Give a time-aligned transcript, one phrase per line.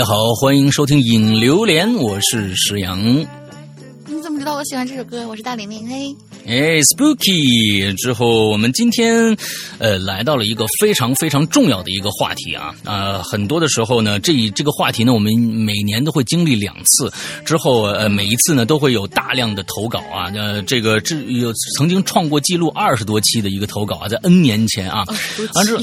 [0.00, 3.04] 大家好，欢迎收听《影榴莲》，我是石阳。
[4.06, 5.28] 你怎么知道我喜欢这首歌？
[5.28, 6.16] 我是大玲玲，嘿。
[6.46, 7.94] 哎，Spooky！
[7.96, 9.36] 之后，我们今天
[9.78, 13.22] 呃来到了一个非常非常重要的一个话题啊啊！
[13.22, 17.12] 很多的时候呢，这这个话题呢，我们每年都会经历两次，
[17.44, 25.04] 之后呃每一次呢都会有大量的投稿啊，呃这个这有曾经创过记录二十多期的一个投稿啊，在 N 年前啊，
[25.54, 25.76] 完之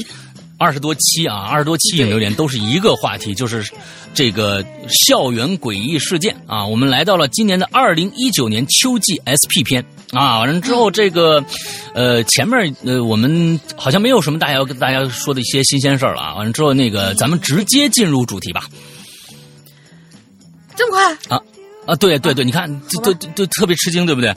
[0.58, 3.64] 二十多期啊，二十多期影榴莲都是一个话题，就是
[4.12, 6.66] 这个校园诡异事件啊。
[6.66, 10.40] 我们来到了今年的二零一九年秋季 SP 篇啊。
[10.40, 11.44] 完了之后，这个
[11.94, 16.34] 呃前面呃我们好像没有什么大家要跟大家说的一些新鲜事儿了啊。
[16.34, 18.64] 完了之后，那个咱们直接进入主题吧。
[20.76, 21.42] 这么快啊
[21.86, 21.94] 啊！
[21.96, 24.30] 对对对，你看，就就就特别吃惊，对不对？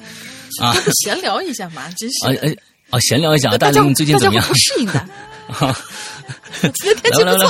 [0.60, 0.74] 啊，
[1.04, 2.26] 闲聊一下嘛，真是。
[2.28, 2.56] 哎哎
[2.90, 4.46] 啊，闲聊一下，大家最近怎么样？
[4.48, 5.06] 不适应的。
[5.52, 5.76] 哈，
[6.62, 7.48] 今天天气不错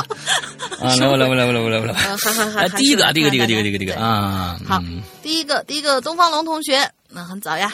[0.79, 0.95] 啊！
[0.95, 1.99] 来吧来吧来吧来吧来吧来吧！
[2.17, 4.59] 好好好，第一个，第一个，第一个，第一个，第一个，第一个啊！
[4.67, 4.81] 好，
[5.21, 7.73] 第一个，第一个，东方龙同学，那很早呀。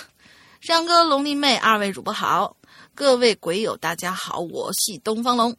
[0.60, 2.58] 山哥、龙丽妹，二位主播好，
[2.94, 5.56] 各位鬼友大家好，我系东方龙。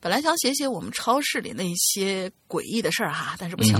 [0.00, 3.78] 本来想写写我们超市里那些诡异的事儿哈，但是不巧，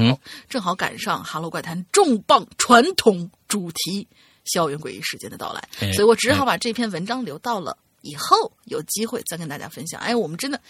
[0.49, 4.07] 正好赶上《哈喽怪谈》重磅传统主题——
[4.45, 7.77] 校园诡异事件的到来，所以我只好把这篇文章留到了。
[8.03, 10.01] 以后有机会再跟大家分享。
[10.01, 10.61] 哎，我们真的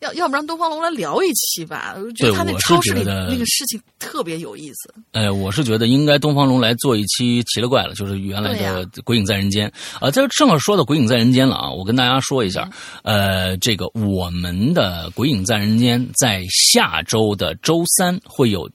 [0.00, 1.94] 要要不然东方龙来聊一期吧？
[1.96, 4.94] 我觉得他那超市里那个事情特别有意思。
[5.12, 9.68] 哎，我是觉得应该东方龙来做一期奇了怪了，就是原来的《鬼影在人间》
[10.04, 10.10] 啊。
[10.10, 12.70] 这正好说到《鬼影在人间》了啊，我跟大家说一下，
[13.02, 18.70] 呃，这个我们的《鬼影在人间》在下周的周三会有。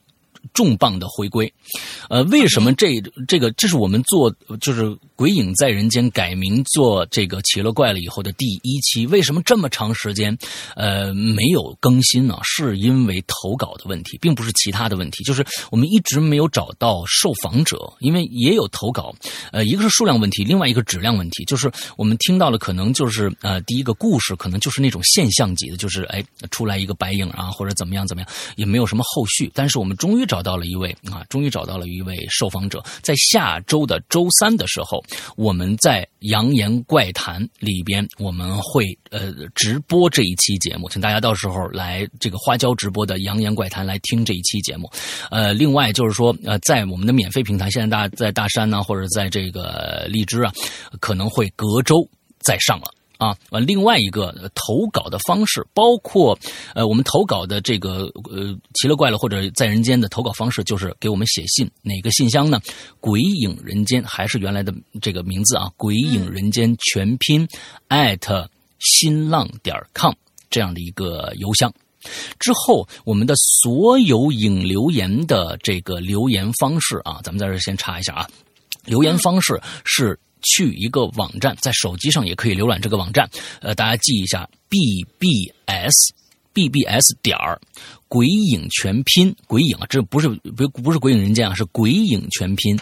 [0.53, 1.51] 重磅的回归，
[2.09, 4.83] 呃，为什么这这个这是我们做就是
[5.15, 9.05] 《鬼影在人间》改名做这个奇了怪了以后的第一期？
[9.07, 10.35] 为什么这么长时间
[10.75, 12.37] 呃没有更新呢？
[12.43, 19.15] 是因为投稿的问题，并不是其他的问题，就是我们一直没有找到受访者，因为也有投稿，
[19.51, 30.23] 呃，一个是数量问题，另外一个质量问题，就是我们听到了可能就是呃第一个故事可能就是那种现象级的，就是哎出来一个白影啊或者怎么样怎么样，也没有什么后续，但是我们终于。
[30.25, 32.83] 找到了一位啊，终于找找到了一位受访者。
[33.01, 35.01] 在下周的周三的时候，
[35.37, 44.91] 我们在《扬言怪谈》里边，我们会呃直播这一期节目，请大家到时候来这个花椒直播的《扬言怪谈》来听这一期节目。
[45.31, 50.51] 呃，另外就是说，呃，在我们的免费平台，现在大在大山呢，或者在这个荔枝啊，
[50.99, 52.05] 可能会隔周
[52.39, 52.91] 再上了。
[53.17, 56.37] 啊，完另外一个投稿的方式，包括
[56.73, 62.59] 呃，我们投稿的这个呃奇了怪了或者在人间的投稿方式，就是给我们写信，哪个信箱呢？
[62.99, 65.71] 鬼影人间还是原来的这个名字啊？
[65.77, 67.47] 鬼影人间全拼
[67.87, 70.13] 艾特新浪点 com
[70.49, 71.71] 这样的一个邮箱。
[72.39, 78.29] 之后，我们的所有影留言的这个留言方式啊，咱们在这先查一下啊，
[78.85, 80.19] 留言方式是。
[80.43, 83.29] 去一个网站，在手机上也可以浏览这个网站。
[83.61, 85.95] 呃，大家记一下，bbs，bbs
[87.21, 87.59] 点儿
[88.07, 92.79] 鬼影全拼，鬼影啊，这不是不不是鬼影人间啊，是鬼影全拼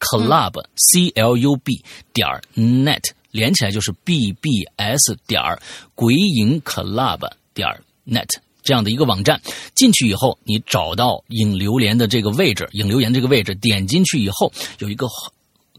[0.00, 1.80] ，club，c l u b
[2.12, 5.62] 点儿 net，连起来就是 bbs 点儿
[5.94, 8.28] 鬼影 club 点儿 net
[8.62, 9.40] 这样的一个网站。
[9.74, 15.06] 进去以后，你找到影流连的这个位置，影流言这个位置，点进去以后有一个。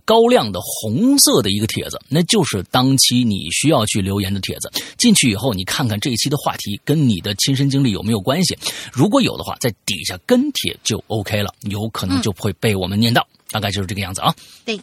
[0.07, 4.71] 高亮的红色的一个帖子，那就是当期你需要去留言的帖子。
[4.97, 8.57] 进去以后，你看看这一期的话题跟你的亲身经历有没有关系？
[8.93, 13.27] 如果有的话，在底下跟帖就 OK 了，有可能就会被我们念到。
[13.51, 14.33] 大概就是这个样子啊。
[14.63, 14.79] 对，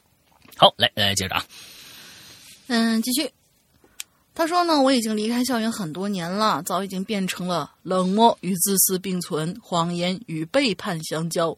[0.58, 1.44] 好，来来接着啊。
[2.66, 3.30] 嗯，继续。
[4.34, 11.56] 他说呢，我已经离开校园很多年了，早已经变成了冷漠与自私并存、谎言与背叛相交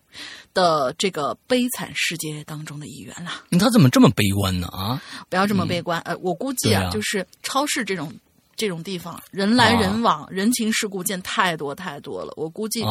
[0.53, 3.31] 的这个悲惨世界当中的一员了。
[3.59, 4.69] 他怎么这么悲观呢？
[4.69, 5.99] 啊，不要这么悲观。
[6.01, 8.13] 呃，我估计啊，就是超市这种
[8.57, 12.35] 这种地方，人来人往，人情世故见太多太多了。
[12.37, 12.85] 我估计，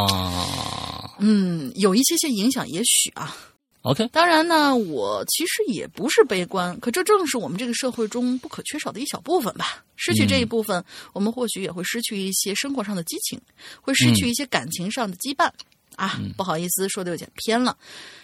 [1.20, 3.38] 嗯，有一些些影响，也许啊。
[3.86, 9.86] OK，当然呢，我其实也不是悲观，可这正是我们这个社会中不可缺少的一小部分吧。
[9.96, 10.84] 失去这一部分，
[11.14, 13.40] 我们或许也会失去一些生活上的激情，
[13.82, 15.52] 会失去一些感情上的羁绊。
[15.96, 17.78] 啊，不好意思，说的有点偏了。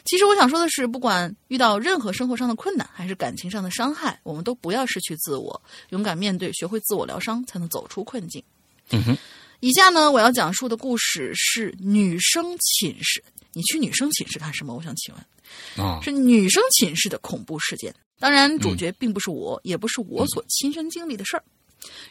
[0.04, 8.44] 其实我想说的是，不管遇到任何生活上的困难，还是感情上的伤害，我们都不要失去自我，勇敢面对，学会自我疗伤，才能走出困境。
[8.90, 9.18] 嗯哼，
[9.60, 13.24] 以下呢，我要讲述的故事是女生寝室。
[13.54, 14.74] 你去女生寝室干什么？
[14.74, 15.86] 我想请问。
[15.86, 17.94] 啊，是女生寝室的恐怖事件。
[18.20, 21.44] 当然，主角并不是我，也不是我所亲身经历的事儿。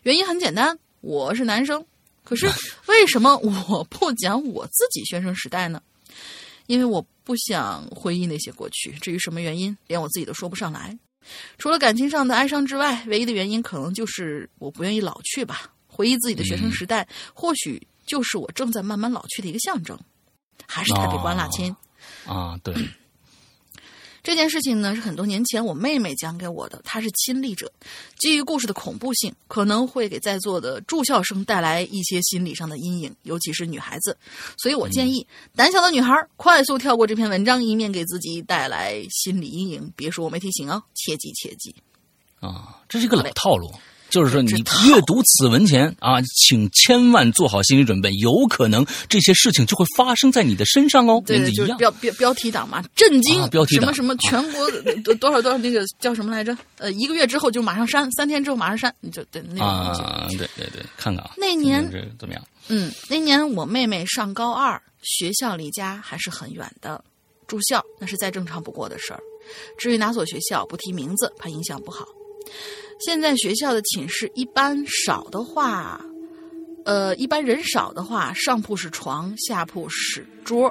[0.02, 1.84] 原因很简单，我是男生，
[2.24, 2.46] 可是
[2.86, 5.80] 为什么我不讲我自己学生时代呢？
[6.66, 8.92] 因为我不想回忆那些过去。
[9.00, 10.98] 至于什么原因，连我自己都说不上来。
[11.58, 15.72] 除了感情上的哀伤之外，唯一的原因可能就是我不愿意老去吧。
[15.86, 19.98] 回忆自己的学生时代，或许就是我正在慢慢老去的一个象征。
[20.66, 21.74] 还是太悲观了，亲。
[22.26, 22.74] 啊，对。
[24.22, 27.72] 这件事情呢，是很多年前我妹妹讲给我的，她是亲历者。
[28.18, 34.14] 基于故事的恐怖性，可能会给在座的住校生带来一些心理上的阴影，尤其是女孩子。
[34.58, 35.26] 所以我建议
[35.56, 39.90] 胆小的女孩快速跳过这篇文章，以免给自己带来心理阴影。
[39.96, 41.74] 别说我没提醒哦，切记切记。
[42.40, 43.72] 啊，这是一个老套路。
[44.10, 51.22] 就是说，你阅读此文前啊，请千万做好心理准备，有可能这些事情就会发生在你的身上哦。
[51.24, 53.48] 对，就是标标标题党嘛，震惊！
[53.48, 54.68] 标题党什么什么，全国
[55.14, 56.56] 多少多少那个叫什么来着？
[56.78, 61.32] 呃，一个月之后就马上删，三天之后马上删，你就对那种啊，对对对，看看啊。
[61.36, 62.42] 那年怎么样？
[62.68, 67.02] 嗯，那年我妹妹上高二，学校离家还是很远的，
[67.46, 69.20] 住校那是再正常不过的事儿。
[69.78, 72.04] 至于哪所学校，不提名字，怕影响不好。
[73.00, 75.98] 现在学校的寝室一般少的话，
[76.84, 80.70] 呃，一般人少的话，上铺是床，下铺是桌；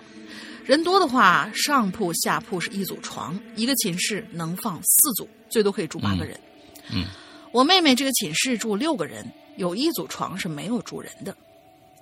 [0.63, 3.39] 人多的话，上铺下铺是一组床。
[3.55, 6.39] 一个寝室能放四组，最多可以住八个人。
[6.91, 7.05] 嗯，
[7.51, 9.25] 我妹妹这个寝室住六个人，
[9.57, 11.35] 有一组床是没有住人的。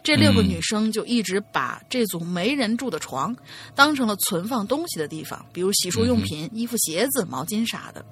[0.04, 3.36] 这六个女生就一直把这组没人住的床
[3.76, 8.06] 当成了存放东西的地方，比如洗漱用品、衣服、鞋子、毛巾啥的。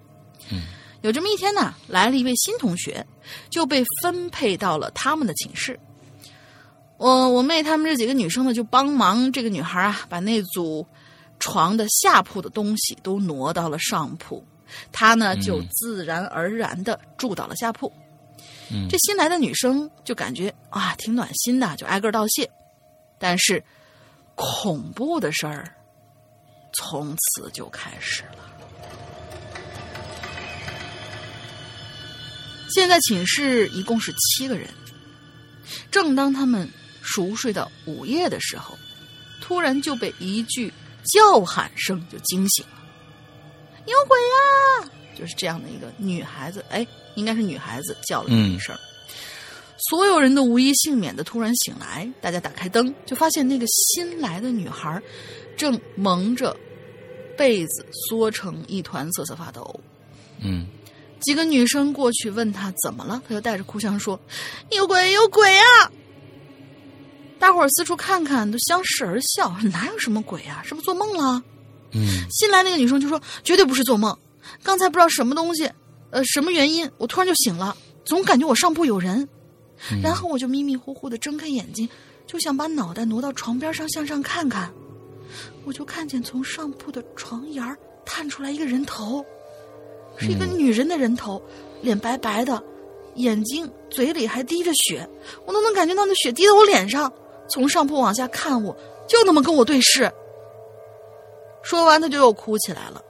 [0.50, 0.62] 嗯。
[1.06, 3.06] 有这么一天呢，来了一位新同学，
[3.52, 5.80] 就被分配到了他们的寝室。
[6.98, 10.84] 我我妹他们这几个女生呢，就帮忙这个女孩啊，把那组
[11.40, 14.44] 床的下铺的东西都挪到了上铺，
[14.92, 17.94] 她呢就自然而然的住到了下铺。
[18.90, 22.50] 这新来的女生就感觉啊，挺暖心的，就挨个道谢。
[23.19, 23.63] 但是
[24.34, 25.72] 恐怖的事儿
[26.74, 28.55] 从此就开始了。
[32.75, 34.69] 现在寝室一共是七个人。
[35.89, 36.69] 正当他们
[37.01, 38.77] 熟睡到午夜的时候，
[39.42, 40.74] 突然就被一句
[41.06, 42.83] 叫喊声就惊醒了。
[43.86, 44.92] 有鬼啊！
[45.18, 46.86] 就是这样的一个女孩子，哎，
[47.16, 48.78] 应该是女孩子叫了这一声。
[49.89, 55.01] 所有人都无一幸免的突然醒来，大家打开灯，就发现那个新来的女孩
[55.56, 56.54] 正蒙着
[57.38, 59.80] 被子缩成一团，瑟瑟发抖。
[60.39, 60.68] 嗯。
[61.25, 64.19] 几个女生过去问他怎么了，他就带着哭腔说
[64.69, 65.92] ：“有鬼，有鬼啊！”
[67.39, 70.62] 大伙儿四处看看，都相视而笑：“哪有什么鬼啊？
[70.63, 71.42] 是不是做梦了？”
[71.98, 74.16] 嗯，新来那个女生就说：“绝对不是做梦，
[74.62, 75.68] 刚才不知道什么东西，
[76.12, 77.75] 呃，什么原因，我突然就醒了，
[78.06, 79.28] 总感觉我上铺有人，
[80.04, 81.89] 然后我就迷迷糊糊的睁开眼睛，
[82.28, 84.71] 就想把脑袋挪到床边上向上看看，
[85.66, 87.75] 我就看见从上铺的床沿儿
[88.06, 89.25] 探出来一个人头。”
[90.18, 91.42] 是一个女人的人头，
[91.82, 92.62] 脸白白的，
[93.16, 95.08] 眼睛嘴里还滴着血，
[95.46, 97.12] 我都能感觉到那血滴到我脸上。
[97.48, 98.76] 从上铺往下看，我
[99.08, 100.12] 就那么跟我对视。
[101.62, 103.02] 说完，他就又哭起来了。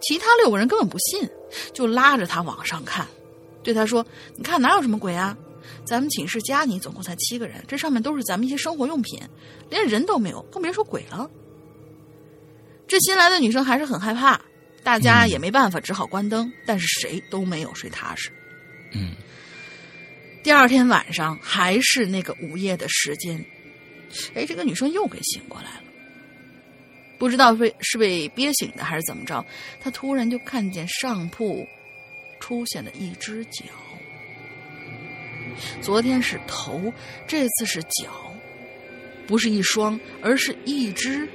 [0.00, 1.28] 其他六个人根本不信，
[1.72, 3.06] 就拉着他往上看，
[3.62, 4.06] 对他说
[4.36, 5.36] ：“你看哪有什么鬼啊？
[5.84, 9.20] 咱们寝室加你总共才七个人，这上面都是咱们一些生活用品，
[9.68, 11.28] 连人都没有，更别说鬼了。”
[12.86, 14.40] 这新来的女生还是很害怕。
[14.82, 16.52] 大家也没办法，只好关灯。
[16.66, 18.30] 但是谁都没有睡踏实。
[18.92, 19.14] 嗯。
[20.42, 23.44] 第二天晚上还是那个午夜的时间，
[24.34, 25.82] 哎，这个女生又给醒过来了。
[27.18, 29.44] 不知道被是被憋醒的还是怎么着，
[29.82, 31.68] 她突然就看见上铺
[32.40, 33.64] 出现了一只脚。
[35.82, 36.90] 昨天是头，
[37.28, 38.34] 这次是脚，
[39.26, 41.28] 不是一双，而是一只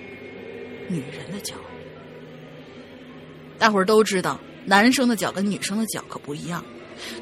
[0.90, 1.54] 女人的脚。
[3.58, 6.64] 大伙儿都知道，男生的脚跟女生的脚可不一样，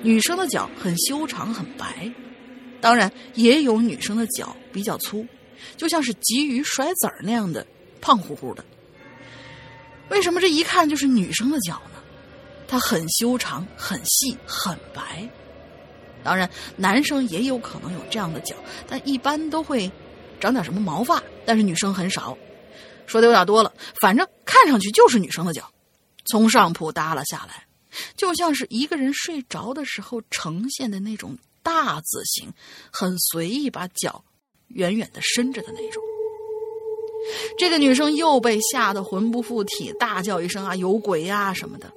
[0.01, 2.11] 女生的脚很修长很白，
[2.81, 5.25] 当然也有女生的脚比较粗，
[5.77, 7.65] 就像是鲫鱼甩籽儿那样的
[8.01, 8.63] 胖乎乎的。
[10.09, 11.99] 为什么这一看就是女生的脚呢？
[12.67, 15.27] 它很修长、很细、很白。
[16.23, 18.55] 当然，男生也有可能有这样的脚，
[18.87, 19.91] 但一般都会
[20.39, 22.37] 长点什么毛发，但是女生很少。
[23.05, 25.69] 说的有点多了，反正看上去就是女生的脚。
[26.25, 27.65] 从上铺耷拉下来，
[28.15, 32.51] 就像是一个人睡着的时候呈现的那种大字形，
[32.91, 34.23] 很随意把脚
[34.69, 36.01] 远远的伸着的那种。
[37.57, 41.91] 这个女生又被吓得魂不附体，大叫一声啊，有鬼呀什么的。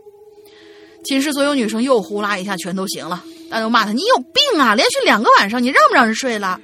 [1.04, 4.74] 寝室所有女生又呼啦一下全都醒了，大家都骂她：“你有病啊！
[4.74, 6.60] 连续两个晚上，你让不让人睡了？”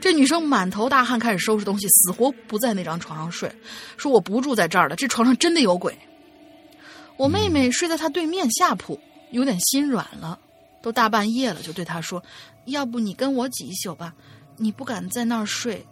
[0.00, 3.50] 这女生满头大汗，开始收拾东西，死活不在那张床上睡，
[3.96, 5.96] 说：“我不住在这儿了，这床上真的有鬼。”
[7.16, 10.38] 我妹妹睡在她对面下铺，有点心软了，
[10.82, 12.22] 都大半夜了，就对她说
[12.66, 14.14] ：“要不你跟我挤一宿吧？
[14.56, 15.86] 你不敢在那儿睡，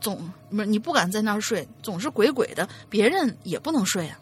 [0.00, 4.18] 总不是你不敢在那儿睡，总是鬼鬼的，别人也不能睡啊。”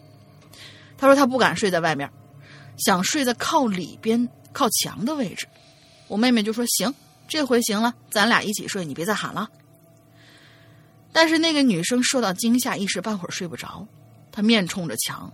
[0.97, 2.09] 她说她不敢睡在外面，
[2.77, 5.47] 想睡在靠里边、靠墙的位置。
[6.07, 6.93] 我妹妹就说：“行。”
[7.27, 9.49] 这回行了，咱俩一起睡，你别再喊了。
[11.11, 13.87] 但是那个女生受到惊吓，一时半会儿睡不着，
[14.31, 15.33] 她面冲着墙。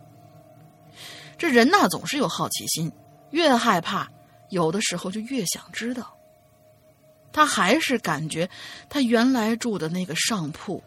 [1.42, 2.92] 这人呐，总是有好奇心，
[3.32, 4.08] 越害怕，
[4.52, 6.16] 有的时候就越想知道。
[7.34, 8.48] 他还是感觉，
[8.88, 10.84] 他原来住的那个上铺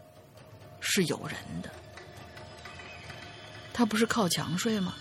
[0.79, 1.69] 是有人的。
[3.73, 4.95] 他不是靠墙睡吗？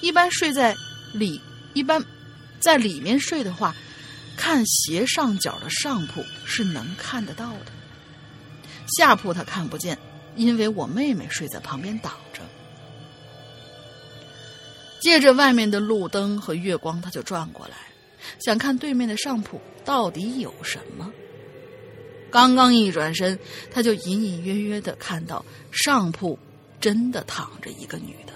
[0.00, 0.74] 一般睡在
[1.14, 1.40] 里，
[1.74, 2.04] 一般
[2.58, 3.72] 在里面睡的话。
[4.36, 7.66] 看斜上角的上铺是能看得到的，
[8.96, 9.96] 下铺他看不见，
[10.34, 12.14] 因为我妹妹睡在旁边挡。
[15.02, 17.74] 借着外面的路灯和月光，他就转过来，
[18.38, 21.12] 想看对面的上铺到底有什么。
[22.30, 23.36] 刚刚一转身，
[23.70, 26.38] 他就隐隐约约的看到上铺
[26.80, 28.32] 真的躺着一个女的。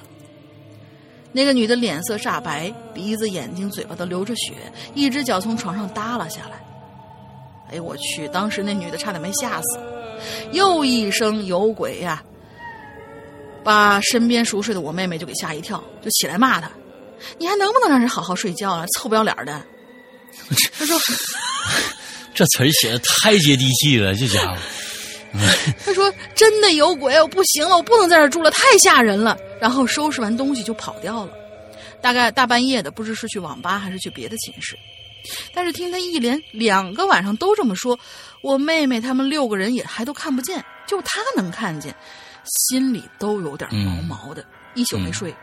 [1.33, 4.55] 那个女的脸色煞白，鼻子、眼睛、嘴巴都流着血，
[4.93, 6.63] 一只脚从床上耷拉下来。
[7.71, 8.27] 哎，我去！
[8.29, 9.79] 当时那女的差点没吓死。
[10.53, 12.25] 又一声有鬼呀，
[13.67, 16.71] 把身边熟睡的我妹妹就给吓一跳，就起来骂她
[17.37, 18.87] ：“你还能不能让人好好睡觉啊？
[18.95, 19.61] 臭不要脸的！”
[20.79, 20.97] 他说
[22.33, 24.57] ：“这词儿写的太接地气了，这家伙。
[25.85, 31.33] ”他说：“真的有鬼，我不行了，我不能在这住了，太吓人了。”然后收拾完东西就跑掉了，
[32.01, 34.79] 大概大半夜的，不知是去网吧还是去别的寝室。
[35.53, 37.99] 但是听他一连两个晚上都这么说，
[38.43, 41.93] 我妹妹他们六个人也还都看不见，就他能看见，
[42.47, 45.35] 心里都有点毛毛的，一宿没睡。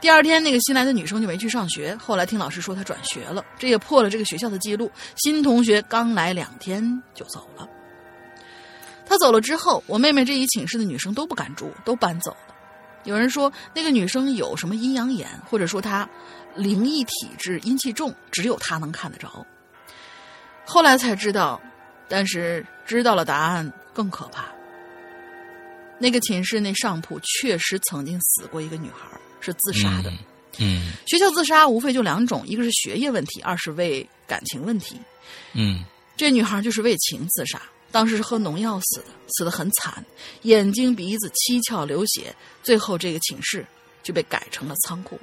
[0.00, 1.96] 第二天，那个新来的女生就没去上学。
[1.96, 4.90] 后来听老师说她转学了，这也破了这个学校的记录。
[5.16, 7.68] 新同学刚来两天就走了。
[9.06, 12.54] 她走了之后，我妹妹这一寝室的女生都不敢住，都搬走了。
[13.04, 16.08] 有人说那个女生有什么阴阳眼，或者说她
[16.56, 19.46] 灵异体质、阴气重，只有她能看得着。
[20.64, 21.60] 后来才知道，
[22.08, 24.46] 但是知道了答案更可怕。
[26.02, 29.08] 那个寝室那上铺确实曾经死过一个女孩，
[29.40, 30.12] 是自杀的。
[30.58, 34.96] 嗯，学校自杀无非就两种，一个是学业问题，二是为感情问题。
[35.52, 35.84] 嗯，
[36.16, 37.62] 这女孩就是为情自杀。
[37.92, 40.04] 当时是喝农药死的，死的很惨，
[40.42, 43.64] 眼睛鼻子七窍流血，最后这个寝室
[44.02, 45.20] 就被改成了仓库。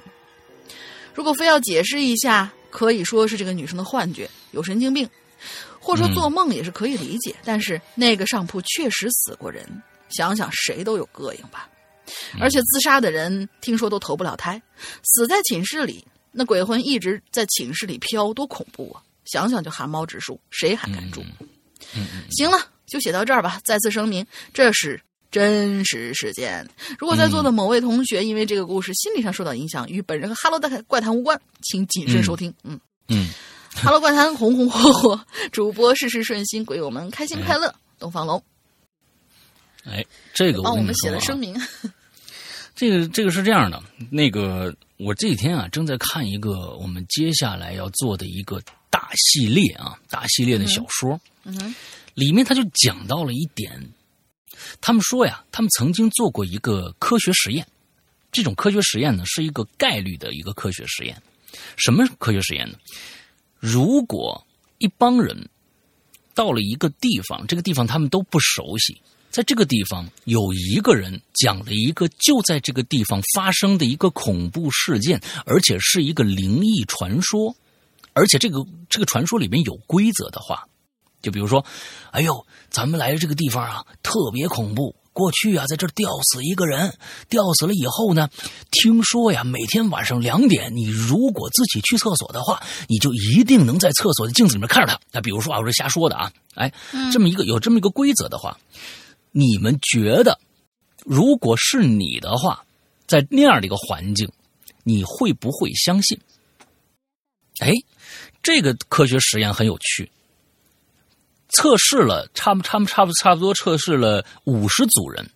[1.12, 5.06] 如果非要解释一下，可以说是这个女生的幻觉，有神经病，
[5.78, 7.36] 或者说做梦也是可以理解。
[7.44, 9.66] 但是那个上铺确实死过人，
[10.10, 11.68] 想想谁都有膈应吧。
[12.40, 14.60] 而且自杀的人听说都投不了胎，
[15.02, 19.02] 死在寝室里，那鬼魂一直在寝室里飘，多恐怖啊！
[19.26, 21.22] 想想就汗毛直竖，谁还敢住？
[21.94, 23.60] 嗯，行了，就写到这儿吧。
[23.64, 25.00] 再次声明，这是
[25.30, 26.68] 真实事件。
[26.98, 32.52] 如果在座的某位同学因为这个故事心理上受到影响，与本人和《哈喽大怪谈》无关，请谨慎收听。
[32.64, 33.28] 嗯嗯，
[33.80, 37.72] 《哈喽怪谈》红红火火，主播事事顺心，鬼友们开心快乐。
[38.00, 38.42] 东方龙，
[39.84, 41.54] 哎，这个帮我们写了声明。
[42.74, 48.60] 这个这个是这样的，那个我这几天啊正在看一个我们接下来要做的一个。
[48.92, 51.74] 大系列啊，大系列的小说，嗯，
[52.14, 53.88] 里面他就讲到了一点，
[54.80, 57.64] 他们说呀，他们曾经做过一个科学实验，
[58.32, 61.16] 这种科学实验呢是一个概率的一个科学实验。
[61.76, 62.76] 什么科学实验呢？
[63.60, 64.44] 如果
[64.78, 65.48] 一帮人
[66.34, 77.56] 到了一个地方，这个地方他们都不熟悉，在这个地方有一个人讲了一个就在这个地方发生的一个恐怖事件，而且是一个灵异传说。
[78.12, 80.66] 而且这个这个传说里面有规则的话，
[81.22, 81.64] 就比如说，
[82.10, 84.96] 哎呦，咱们来这个地方啊，特别恐怖。
[85.12, 86.94] 过去啊，在这儿吊死一个人，
[87.28, 88.30] 吊死了以后呢，
[88.70, 95.00] 听说呀，每天晚上两点，你如果自己去厕所的话，你就一定能在厕所的镜子里面看着他。
[95.12, 96.72] 那比如说啊，我是瞎说的啊，哎，
[97.12, 98.56] 这么一个有这么一个规则的话，
[99.32, 100.40] 你们觉得，
[101.04, 102.64] 如果是你的话，
[103.06, 104.30] 在那样的一个环境，
[104.84, 106.18] 你会不会相信？
[107.60, 107.72] 哎。
[108.42, 110.10] 这个科学实验很有趣，
[111.50, 115.28] 测试了差不差不差不差不多测试了五十组人，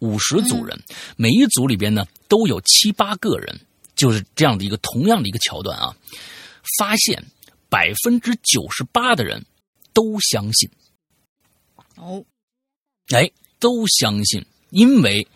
[0.00, 0.78] 五十组人，
[1.16, 3.58] 每一组里边呢都有七八个人，
[3.96, 5.96] 就是这样的一个同样的一个桥段啊，
[6.78, 7.24] 发现
[7.70, 9.42] 百分之九十八的人
[9.94, 10.70] 都相信。
[11.96, 12.22] 哦，
[13.10, 15.26] 哎，都相信，因为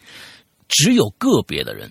[0.69, 1.91] 只有个别的人，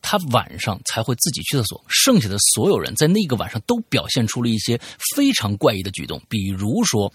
[0.00, 4.80] 他晚上才会自己去厕所，剩下的所有人在那个晚上都表现出了一些
[5.14, 7.12] 非常怪异的举动，比如说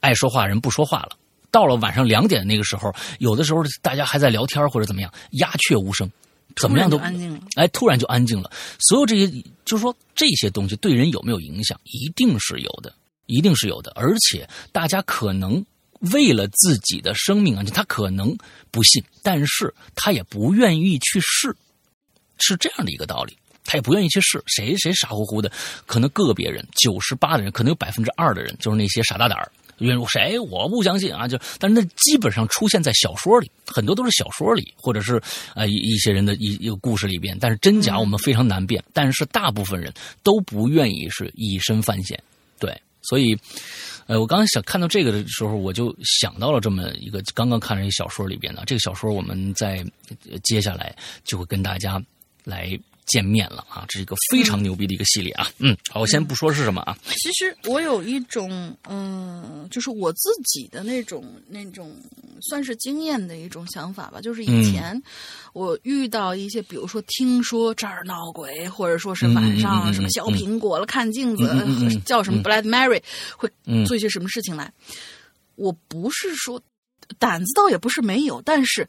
[0.00, 1.16] 爱说话人不说话了。
[1.50, 6.10] 到了晚上两点那个时候，有的时候大家还在聊天或者怎么样，鸦雀无声，
[6.56, 7.40] 怎么样都安静了。
[7.56, 8.50] 哎，突然就安静了。
[8.78, 9.26] 所有这些，
[9.64, 12.92] 就是说这些东西对人有没有影响，一定是有的。
[13.26, 15.64] 一定是有的，而且大家可能
[16.10, 18.36] 为了自己的生命安全，他可能
[18.70, 21.54] 不信，但是他也不愿意去试，
[22.38, 24.42] 是这样的一个道理，他也不愿意去试。
[24.46, 25.50] 谁谁傻乎乎的，
[25.86, 35.22] 可能个别人九十八的人，可能有百分之二的人就是那些傻大胆儿，因为谁我不相信啊，就但是那基本上出现在小说里，很多都是小说里，或者是
[35.54, 39.92] 呃一一些人的一一个故事里边，但是真假我们非常难辨，但是大部分人
[40.24, 42.20] 都不愿意是以身犯险，
[42.58, 42.76] 对。
[43.04, 43.36] 所以，
[44.06, 49.84] 呃，我刚才想看到这个的时候，我就想到了这么一个刚刚看了一小说里边的这个小说，我们在
[50.42, 50.94] 接下来
[51.24, 52.02] 就会跟大家
[52.44, 52.78] 来。
[53.06, 55.50] 见面了啊，这是一个非常牛逼的一个系列啊。
[55.58, 56.96] 嗯，好，我先不说是什么啊。
[57.06, 61.94] 其实我有一种，嗯，就是我自己的那种那种
[62.42, 64.20] 算是经验的一种想法吧。
[64.20, 65.00] 就是以前
[65.52, 73.02] 我遇到一些，比如说听说这儿闹鬼，或者说是晚上什么小苹果了，看镜子叫什么 Black Mary，
[73.36, 73.50] 会
[73.84, 74.72] 做一些什么事情来。
[75.56, 76.62] 我不是说
[77.18, 78.88] 胆子倒也不是没有，但是。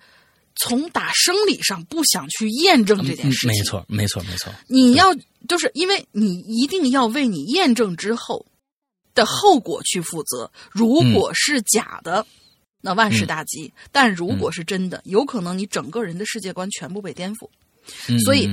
[0.56, 4.54] 从打生理上不想去验证这件事情，没错，没错，没错。
[4.68, 5.14] 你要
[5.48, 8.46] 就是因为你一定要为你验证之后
[9.16, 10.50] 的后果去负责。
[10.72, 12.26] 如果是假的，
[12.82, 17.50] 那万事大吉；但如果是真的，有可能你整个人的世界观全部被颠覆。
[18.24, 18.48] 所以，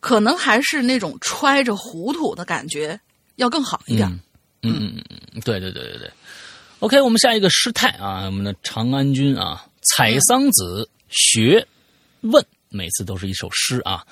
[0.00, 2.98] 可能还是那种揣着糊涂的感觉
[3.36, 4.08] 要更好一点。
[4.62, 6.10] 嗯嗯嗯，对对对对对。
[6.80, 10.88] OK，我们下一个师太啊，我们的长安君啊，采桑子。
[11.12, 11.68] 学
[12.22, 14.04] 问每次都是一首诗啊。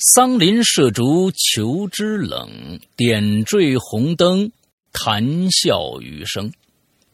[0.00, 4.50] 桑林射竹求知冷，点缀红灯
[4.92, 6.52] 谈笑余生。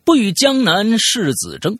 [0.04, 1.78] 不与江南世子争，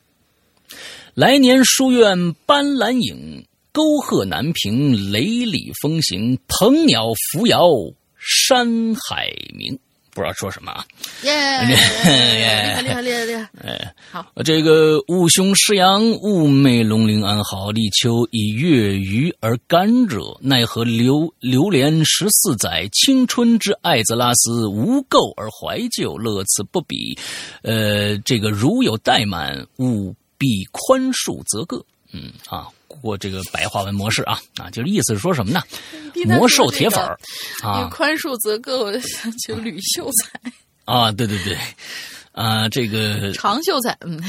[1.15, 3.47] 来年书院斑斓影。
[3.73, 7.69] 沟壑难平雷厉风行，鹏鸟扶摇
[8.19, 9.79] 山海明。
[10.17, 10.87] 不知道说什么啊？
[11.23, 11.31] 耶，
[11.69, 13.51] 厉害厉害厉害厉害！
[13.63, 17.71] 哎，好，这个雾兄师阳，雾妹龙鳞安好。
[17.71, 22.89] 立秋以月余而甘者，奈何流流连十四载？
[22.93, 27.19] 青春之艾泽拉斯，无垢而怀旧，乐此不彼。
[27.61, 31.85] 呃，这个如有怠慢，务必宽恕则个。
[32.13, 32.69] 嗯啊。
[33.01, 35.61] 过这个白话文模式啊啊，就是意思是说什么呢？
[36.27, 37.19] 魔兽铁粉儿
[37.63, 40.53] 啊，宽恕则够，我就想起吕秀才
[40.85, 41.57] 啊，对对对。
[42.37, 44.21] 啊，这个长秀才，嗯，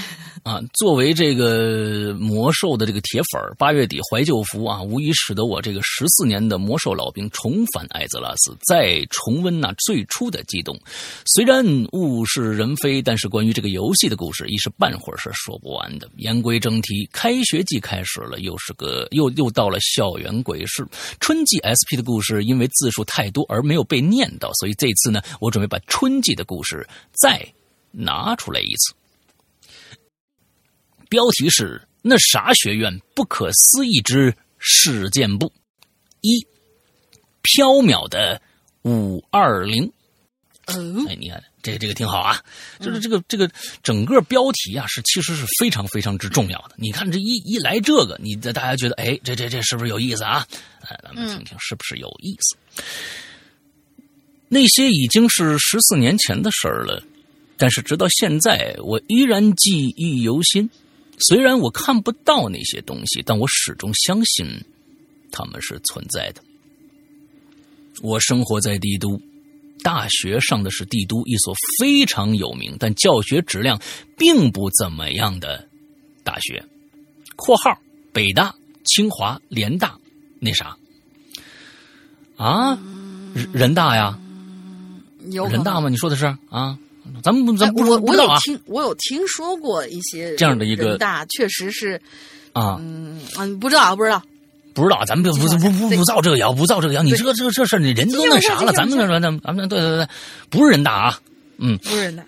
[0.41, 10.80] 啊，作为这个魔兽的这个铁粉八月底怀旧服啊，无疑使得我这个十四年的魔兽老兵重返艾泽拉斯，再重温那最初的激动。
[11.26, 16.10] 虽然物是人非，但是关于这个游戏的故事，一时半会儿是说不完的。
[16.15, 20.88] 言归正题，开学季开始了，又是个又又到了校园鬼市。
[21.20, 27.46] 春季 SP 的故事因为字数太多而没有被念到，所以这次呢，我准备把春季的故事再。
[27.97, 28.93] 拿出来一次，
[31.10, 35.51] 标题是“那啥学院不可思议之事件簿”，
[36.21, 36.38] 一
[37.41, 38.39] 缥缈的
[38.83, 39.91] 五二零。
[40.65, 40.75] 哎，
[41.17, 42.43] 你看这这个挺好啊，
[42.79, 43.49] 就是这个这个
[43.81, 46.75] 整个标题啊，是其实是非常非常之重要的。
[46.77, 50.45] 你看这一一来这个，你大家觉得哎，这这这是不是有意思啊？
[50.81, 52.83] 哎，咱们听听是不是有意思？
[54.49, 57.01] 那些已经是十四年前的事儿了。
[57.58, 60.70] 但是直到现在，我依然记忆犹新。
[61.20, 64.48] 虽然我看不到那些东西，但我始终相信
[65.32, 66.41] 他们是存在的。
[68.04, 69.20] 我生活在帝都，
[69.82, 73.82] 大学上的是帝都一所非常有名但教学质量
[74.15, 75.67] 并不怎么样的
[76.24, 76.63] 大学
[77.36, 77.82] （括号
[78.13, 79.98] 北大、清华、联大）。
[80.39, 80.78] 那啥
[82.36, 82.78] 啊？
[83.52, 84.20] 人大呀？
[85.50, 85.89] 人大吗？
[85.89, 86.78] 你说的是啊？
[87.24, 92.02] 咱们咱不我不知道啊，听我有听说过一些这样的一个大，确实是
[92.54, 94.22] 啊，嗯嗯，不知道不知道
[94.74, 97.02] 不知道，咱们不不不不不造这个谣，不造这个谣。
[97.02, 100.08] 你这个这个这事你人都那啥了，咱们那咱们咱们对对对，
[100.50, 101.20] 不是人大啊，
[101.58, 102.24] 嗯，不是人大，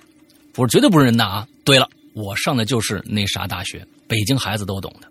[0.53, 1.47] 不是绝对不是人大啊。
[1.63, 5.07] 对了，我上的就是那啥大学，北京孩子都懂的。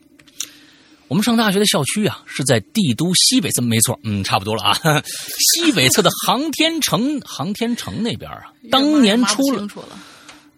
[1.08, 5.02] 我们上大学的校区啊，是在帝都西北侧，没错，嗯，差不多了啊。
[5.54, 9.66] 西北侧的航天城， 航天城那边啊，当年出了，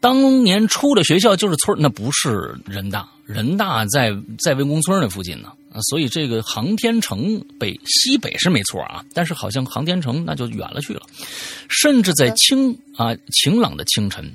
[0.00, 11.02] 当年出了学校就是村那不是人大，人大在在魏公村那附近呢啊，所以这个航天城北西北是没错啊，但是好像航天城那就远了去了，
[11.68, 14.34] 甚至在清啊晴朗的清晨，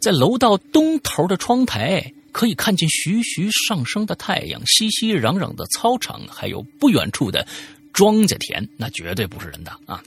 [0.00, 2.12] 在楼道东头的窗台。
[2.36, 7.48] 可以看见徐徐上升的太阳，熙熙攘攘的操场，还有不远处的
[7.94, 10.02] 庄稼田，那绝对不是人的啊！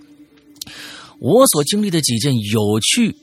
[1.17, 3.15] 我所经历的几件有趣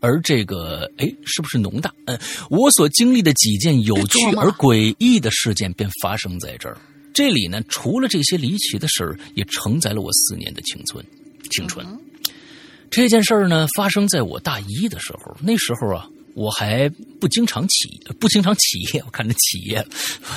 [0.00, 1.92] 而这个哎，是不是农大？
[2.04, 2.16] 嗯，
[2.48, 6.78] 我所经历的几件有趣而诡异的事件便发生在这儿。
[7.12, 11.04] 这里呢，除了这些离奇的事儿，也承载了我四年的青春。
[11.50, 11.84] 青春
[12.90, 16.08] 这件事儿呢，发生在我大一的时候，那时候啊。
[16.36, 16.86] 我还
[17.18, 19.02] 不经常起，不经常起夜。
[19.06, 19.82] 我看着起夜，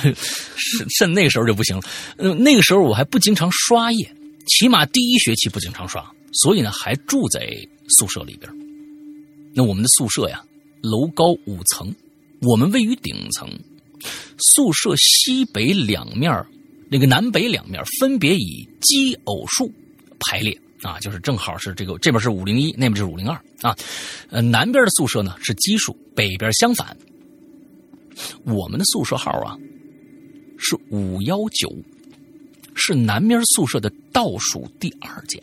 [0.56, 1.82] 是甚那个时候就不行了。
[2.16, 7.54] 嗯，那个时候我还不经常刷夜，起码第一学期不经常刷，所以呢，还住在
[7.90, 8.50] 宿舍里边。
[9.54, 10.42] 那我们的宿舍呀，
[10.80, 11.94] 楼高五层，
[12.40, 13.46] 我们位于顶层，
[14.54, 16.32] 宿舍西北两面
[16.90, 19.70] 那个南北两面分别以奇偶数
[20.18, 20.58] 排列。
[20.82, 23.76] 啊，就是正好是这个，这边是五零一，那边是五零二啊。
[24.30, 26.96] 呃，南边的宿舍呢是奇数，北边相反。
[28.44, 29.56] 我们的宿舍号啊
[30.58, 31.70] 是五幺九，
[32.74, 35.42] 是南边宿舍的倒数第二间，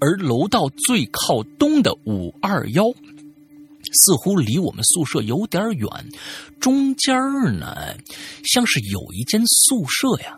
[0.00, 2.84] 而楼道最靠东的五二幺
[3.92, 5.88] 似乎离我们宿舍有点远，
[6.60, 7.14] 中间
[7.58, 7.96] 呢
[8.44, 10.36] 像是有一间宿舍呀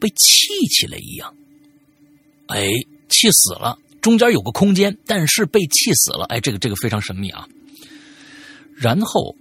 [0.00, 1.34] 被砌起来一样。
[2.52, 2.68] 哎，
[3.08, 3.78] 气死了！
[4.00, 6.24] 中间有个空间，但是被气死了。
[6.26, 7.46] 哎，这个这个非常神秘啊。
[8.74, 9.34] 然后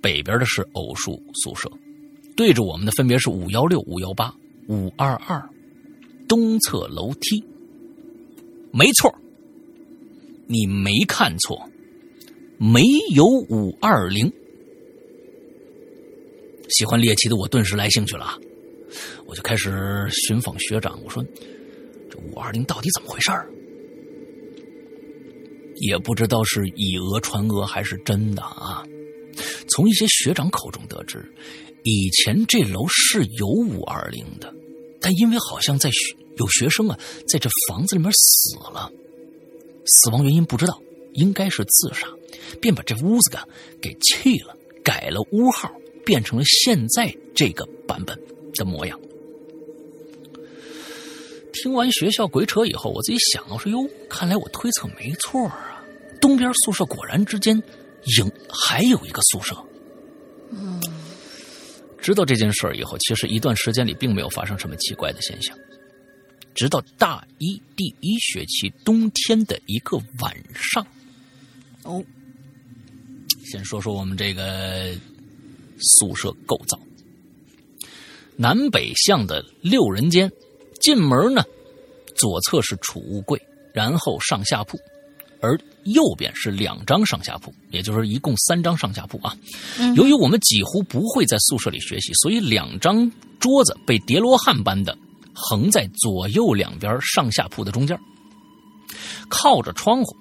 [0.00, 1.70] 北边的是偶数宿舍，
[2.36, 4.34] 对着我们的分别是五幺六、五幺八、
[4.68, 5.42] 五二二。
[6.28, 7.44] 东侧楼梯，
[8.72, 9.12] 没错，
[10.46, 11.68] 你没看错，
[12.56, 12.82] 没
[13.14, 14.32] 有五二零。
[16.70, 18.38] 喜欢猎奇的我顿时来兴趣了，
[19.26, 21.22] 我就开始寻访学长，我说。
[22.18, 23.48] 五二零到底怎么回事儿？
[25.76, 28.84] 也不知道是以讹传讹还是真的啊。
[29.68, 31.24] 从一些学长口中得知，
[31.82, 34.54] 以前这楼是有五二零的，
[35.00, 38.92] 但因为好像在学有学生啊在这房子里面死了，
[39.86, 40.80] 死亡原因不知道，
[41.14, 42.06] 应该是自杀，
[42.60, 43.48] 便把这屋子啊
[43.80, 45.72] 给弃了，改了屋号，
[46.04, 48.16] 变成了现在这个版本
[48.54, 49.00] 的模样。
[51.52, 55.84] 听完学校鬼扯以后，我自己想，我说哟，看来我推测没错啊，
[56.20, 57.56] 东边宿舍果然之间，
[58.18, 59.54] 影还有一个宿舍。
[60.50, 60.80] 嗯，
[61.98, 65.56] 知道这件事儿以后，其实一段时间里并没有发生什么奇怪的现象，
[66.54, 70.86] 直到大一第一学期冬天的一个晚上。
[71.82, 72.02] 哦，
[73.44, 74.94] 先说说我们这个
[75.78, 76.78] 宿舍构造，
[78.36, 80.30] 南北向的六人间。
[80.82, 81.42] 进门呢，
[82.16, 83.40] 左侧是储物柜，
[83.72, 84.76] 然后上下铺，
[85.40, 89.34] 而右边是两张上下铺，也就是一共三张上下铺啊。
[89.96, 94.96] 由于我们几乎不会在宿舍里学习，所以两张桌子被叠罗汉般的
[95.32, 97.98] 横在左右两边上下铺的中间，
[99.28, 100.16] 靠着窗户。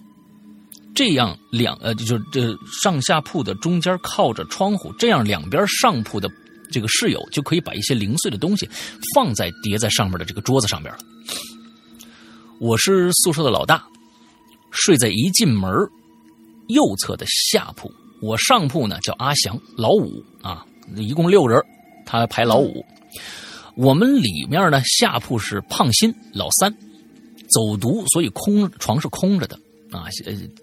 [0.94, 6.30] 这样两呃，就这上下铺的中间靠着窗户，这样两边上铺的。
[6.72, 8.68] 这个室友就可以把一些零碎的东西
[9.14, 11.00] 放在叠在上面的这个桌子上边了。
[12.60, 13.84] 我是宿舍的老大，
[14.72, 15.70] 睡在一进门
[16.68, 17.92] 右侧的下铺。
[18.22, 21.60] 我上铺呢叫阿祥，老五啊，一共六人，
[22.06, 22.86] 他排老五。
[23.76, 26.72] 我们里面呢下铺是胖新，老三，
[27.50, 29.56] 走读，所以空床是空着的
[29.92, 30.06] 啊。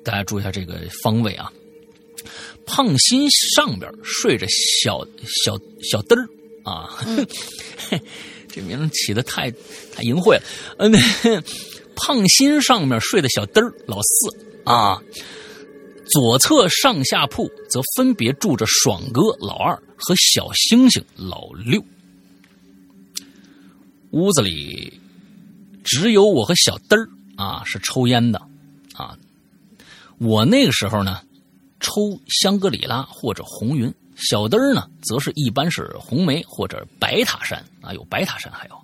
[0.05, 1.51] 大家注意一下这个方位啊。
[2.67, 6.29] 胖心上边睡着小小小嘚儿
[6.65, 6.91] 啊，
[8.49, 9.51] 这名字起的太
[9.93, 10.43] 太淫秽了。
[10.79, 10.93] 嗯，
[11.97, 15.01] 胖心上面睡的小嘚儿老四啊，
[16.07, 21.83] 左侧上下铺则分别住着爽哥老二和小星星老六。
[24.11, 25.01] 屋子里
[25.85, 28.39] 只有我和小嘚儿啊是抽烟的
[28.95, 29.17] 啊，
[30.19, 31.23] 我那个时候呢。
[31.81, 38.79] 抽香格里拉或者红云，小灯儿呢，则是一般是红梅或者白塔山啊，有白塔山还有，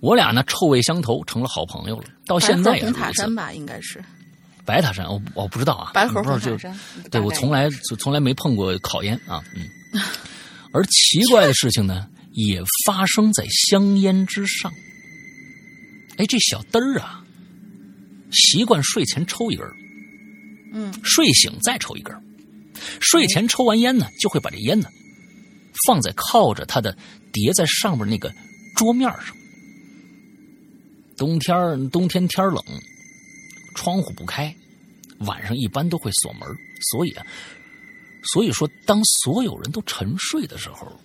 [0.00, 2.04] 我俩呢臭味相投，成了好朋友了。
[2.26, 2.92] 到现在也是。
[2.92, 4.02] 白塔山吧，应该是。
[4.64, 5.90] 白塔山，我我不知道啊。
[5.92, 6.78] 白河红塔山。
[7.10, 9.68] 对我从来从来没碰过烤烟啊，嗯。
[10.72, 14.72] 而奇怪的事情呢，也发生在香烟之上。
[16.16, 17.24] 哎，这小灯儿啊，
[18.32, 19.66] 习惯睡前抽一根
[20.76, 22.12] 嗯，睡醒再抽一根
[23.00, 24.88] 睡前抽完烟呢，就会把这烟呢
[25.86, 26.96] 放在靠着他的
[27.32, 28.34] 叠在上面那个
[28.74, 29.36] 桌面上。
[31.16, 32.60] 冬天冬天天冷，
[33.76, 34.52] 窗户不开，
[35.20, 36.40] 晚上一般都会锁门，
[36.90, 37.24] 所以啊，
[38.32, 41.00] 所以说当所有人都沉睡的时候，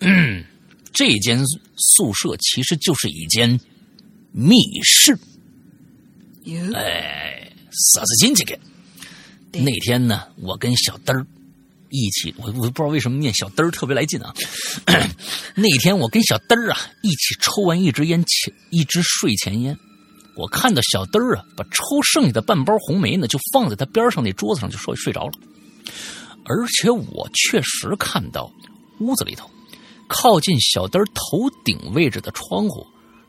[0.00, 0.44] 嗯，
[0.92, 1.40] 这间
[1.76, 3.60] 宿舍其实就是一间
[4.32, 5.16] 密室。
[6.74, 8.58] 哎，啥子进去的？
[9.62, 11.26] 那天呢，我跟小嘚儿
[11.90, 14.34] 一起，我我不知道为什么念小嘚儿特别来劲啊。
[15.54, 19.78] 那天我跟小嘚儿啊一起抽完一支烟前一支睡前烟，
[20.34, 25.32] 我看到小嘚儿啊把抽剩下的半包红梅呢就放在他边上那桌子上就睡睡着了，
[26.44, 28.52] 而且我确实看到
[28.98, 29.48] 屋子里头
[30.08, 32.84] 靠近小嘚儿头顶位置的窗户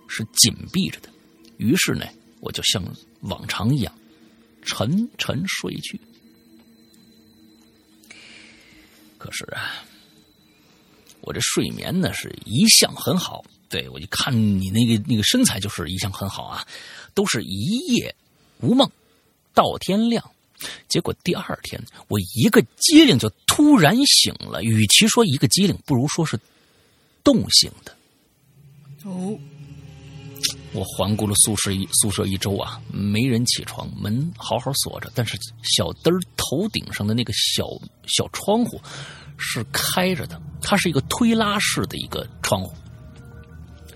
[0.08, 1.10] 是紧闭着的，
[1.58, 2.06] 于是呢
[2.40, 2.84] 我就像
[3.22, 3.94] 往常一样
[4.64, 6.00] 沉沉睡去。
[9.26, 9.84] 可是啊，
[11.22, 16.64] 我这睡眠呢是一向很好，对我就看你那个那个身材就是一向很好啊，
[17.16, 18.16] 都是一夜
[18.62, 18.88] 无梦
[19.56, 20.24] 到天亮。
[20.88, 26.40] 结果第二天我一个机灵就突然醒了，与其说一个机灵，不如说是
[27.24, 27.98] 冻醒的。
[29.04, 29.38] 哦，
[30.76, 37.64] 我环顾了宿舍一宿舍一周啊，没人起床，门好好锁着，但是小灯头顶上的那个小
[38.08, 38.80] 小窗户
[39.38, 42.74] 是开着的，它是一个推拉式的一个窗户。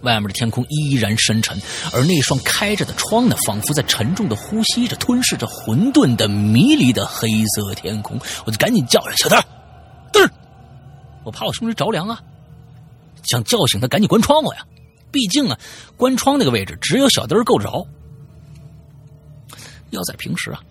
[0.03, 1.61] 外面的天空依然深沉，
[1.91, 8.17] 而那双开着的窗呢，仿佛在沉重的呼吸着、吞噬着混沌的、迷离的黑色天空。
[8.45, 9.43] 我就赶紧叫着小灯儿，
[10.13, 10.31] 嘚儿，
[11.25, 12.23] 我怕我兄弟着凉啊，
[13.23, 14.65] 想叫醒他，赶紧关窗户呀。
[15.12, 15.60] 毕竟啊，
[15.98, 17.88] 关窗那个位置只有小灯够着。
[19.89, 20.62] 要在平时啊，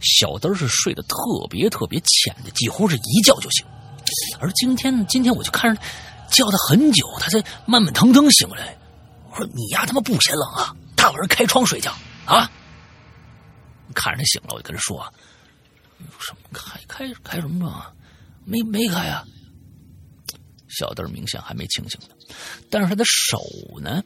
[0.00, 1.16] 小灯是睡得特
[1.48, 3.64] 别特别浅的，几乎是一觉就醒。
[4.38, 5.82] 而今天呢，今天我就看着
[6.30, 8.76] 叫他很久，他才慢慢腾腾醒来。
[9.30, 10.76] 我说：“你丫他妈不嫌冷啊？
[10.94, 11.92] 大晚上开窗睡觉
[12.24, 12.50] 啊？”
[13.94, 15.02] 看着他醒了，我就跟他说
[16.20, 17.92] ：“什么开开开什么窗啊？
[18.44, 19.24] 没没开啊？”
[20.68, 22.14] 小灯明显还没清醒呢，
[22.70, 23.40] 但是他的手
[23.80, 24.02] 呢，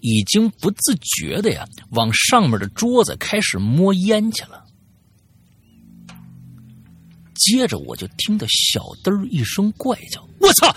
[0.00, 4.64] 已经不自觉的呀，往上面的桌子开始摸烟去了。
[7.34, 10.72] 接着我就听到小嘚一声怪叫：“我操！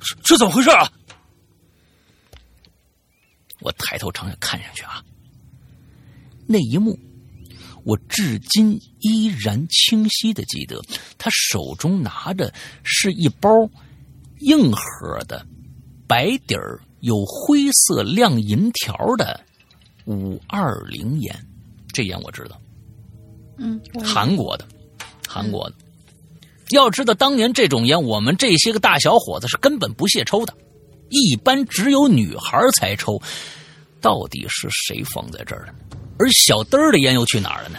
[0.00, 0.90] 这这怎么回事啊？”
[3.60, 5.04] 我抬头朝下看上去啊，
[6.46, 6.98] 那一幕
[7.84, 10.80] 我至今依然清晰的记得，
[11.16, 12.52] 他手中拿着
[12.82, 13.50] 是一包。
[14.44, 15.46] 硬盒的，
[16.12, 19.40] 白底儿有灰色亮银条的
[20.04, 21.34] 五二零烟，
[21.90, 22.60] 这烟我知道，
[23.56, 24.68] 嗯，韩国的，
[25.26, 25.76] 韩国的。
[26.68, 30.52] 要知道，当年这种烟，我们这些个大小伙子是根本不屑抽的，
[31.08, 33.18] 一般只有女孩才抽。
[34.02, 35.74] 到底是谁放在这儿的？
[36.18, 37.78] 而小灯儿的烟又去哪儿了呢？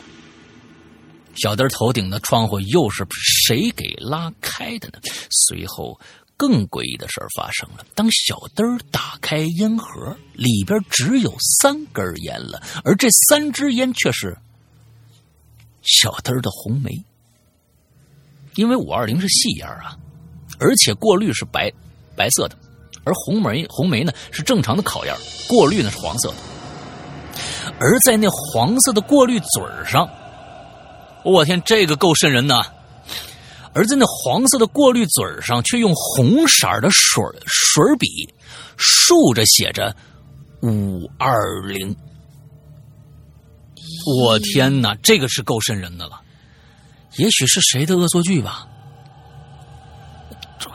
[1.36, 5.00] 小灯儿头顶的窗户又是谁给拉开的呢？
[5.30, 6.00] 随后。
[6.44, 7.86] 更诡异的事儿发生了。
[7.96, 14.38] 当小灯儿打开烟盒，里边只有三根烟了，而这三支烟却是
[15.84, 16.92] 小灯儿的红梅。
[18.56, 19.98] 因为五二零是细烟啊，
[20.60, 21.72] 而且过滤是白
[22.14, 22.58] 白色的，
[23.06, 25.16] 而红梅红梅呢是正常的烤烟，
[25.48, 26.36] 过滤呢是黄色的。
[27.80, 30.10] 而在那黄色的过滤嘴上，
[31.24, 32.62] 我天，这个够瘆人的。
[33.74, 38.34] 而在那黄色的过滤嘴上，却用红色的水水笔
[38.78, 39.96] 竖着写着
[40.62, 41.96] “五二零”。
[44.22, 46.22] 我天哪，这个是够瘆人的了。
[47.18, 48.68] 也许是谁的恶作剧吧？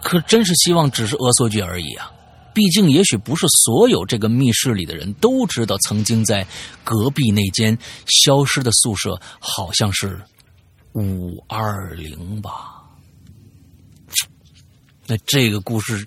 [0.03, 2.11] 可真是希望只是恶作剧而已啊！
[2.55, 6.47] 毕竟，也许不是所有这个密室里的人都知道，曾经在
[6.85, 10.21] 隔壁那间消失的宿舍，好像是
[10.95, 12.78] 五二零吧。
[15.11, 16.05] 那这个故事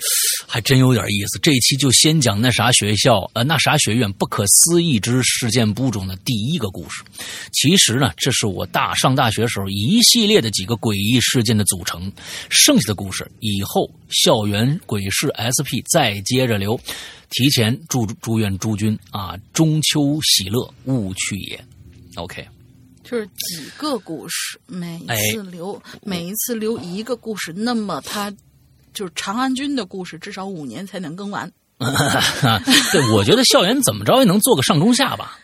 [0.47, 1.39] 还真有点意思。
[1.39, 7.03] 这一期就先讲那啥学校呃那啥学院不可思议之事件簿中的第一个故事。
[7.51, 12.11] 其实呢，这是我大上大学时候一系列的几个诡异事件的组成。
[12.49, 16.79] 剩下的故事以后校园鬼事 SP 再接着留。
[17.31, 21.59] 提前祝祝愿诸君啊中秋喜乐，勿去也。
[22.17, 22.47] OK，
[23.03, 28.31] 就是几个故事，每一次留每一次留一个故事，那么它。
[28.93, 31.51] 就是长安君的故事，至少五年才能更完。
[32.91, 35.39] 对，我觉得校园怎么着也能做个上中下吧。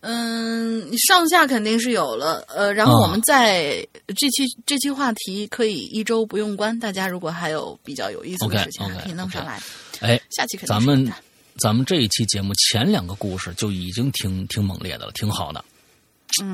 [0.00, 3.84] 嗯，上下肯定是有了，呃，然后我们在
[4.16, 9.60] 这期这期话题可以一周不用关，大家如果还有比较有意思的事情，可以弄上来。
[10.00, 11.12] 哎，下期肯定咱们
[11.58, 15.64] 咱们这一期节目前两个故事就已经挺挺猛烈的了，挺好的，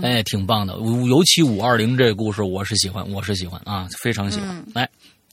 [0.00, 0.72] 哎，挺棒的。
[1.06, 4.64] 尤其五二零这个故事，我是喜欢，我是喜欢啊，非常喜欢。
[4.72, 4.88] 来，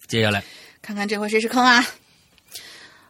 [0.10, 0.44] 接下来
[0.90, 1.86] 看看这回谁是坑啊？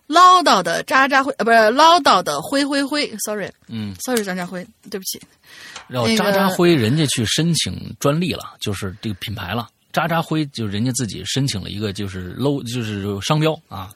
[0.08, 5.18] 唠叨的渣渣辉，呃，不是唠叨的灰灰灰，sorry，嗯，sorry，渣渣辉，对不起。
[5.88, 9.70] 然后渣渣辉人家去申请专利了，就是这个品牌了。
[9.94, 13.94] 渣渣辉就人家自己申请了一个就是 low 就是商标啊，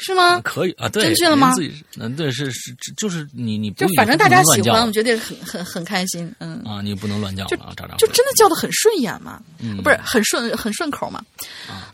[0.00, 0.40] 是吗？
[0.40, 1.54] 可以啊，对，真去了吗？
[1.98, 11.22] 嗯，对，是是，就是你你就反正大家喜欢，我觉得很很很开心，嗯啊，你不能乱叫啊，渣渣就真的叫的很顺眼嘛，嗯，不是很顺很顺口嘛，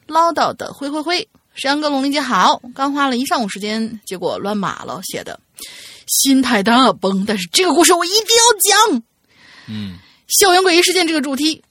[0.06, 1.28] 唠叨的灰灰灰。
[1.58, 2.60] 石阳哥，龙林姐好！
[2.74, 5.40] 刚花了一上午时间，结果乱码了，写的
[6.06, 7.24] 心太大崩。
[7.24, 9.02] 但是这个故事我一定要讲。
[9.66, 9.96] 嗯，
[10.28, 11.64] 校园诡异事件这个主题，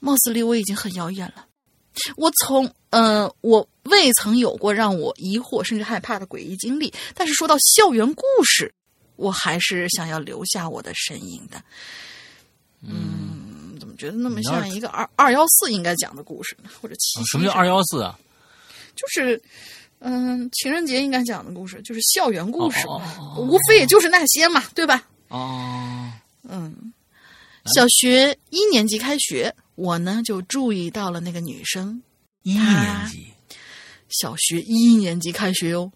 [0.00, 1.44] 貌似离我已经很遥远了。
[2.16, 6.92] 我从嗯，我未曾有过让我疑惑甚至害怕的诡异经历。
[7.14, 8.72] 但是说到校园故事，
[9.16, 11.62] 我还是想要留下我的身影的。
[12.82, 16.70] 嗯，怎么觉得那么像一个二二幺四应该讲的故事呢？
[16.80, 17.22] 或者七？
[17.24, 18.18] 什么叫二幺四啊？
[18.96, 19.40] 就是，
[20.00, 22.86] 嗯，情人节应该讲的故事就是校园故事，
[23.36, 25.06] 无非也就是那些嘛，对吧？
[25.28, 26.10] 哦，
[26.42, 26.92] 嗯，
[27.74, 32.02] 小学一年级开学，我呢就注意到了那个女生。
[32.42, 33.29] 一年级，
[34.10, 35.90] 小学一年级开学哟，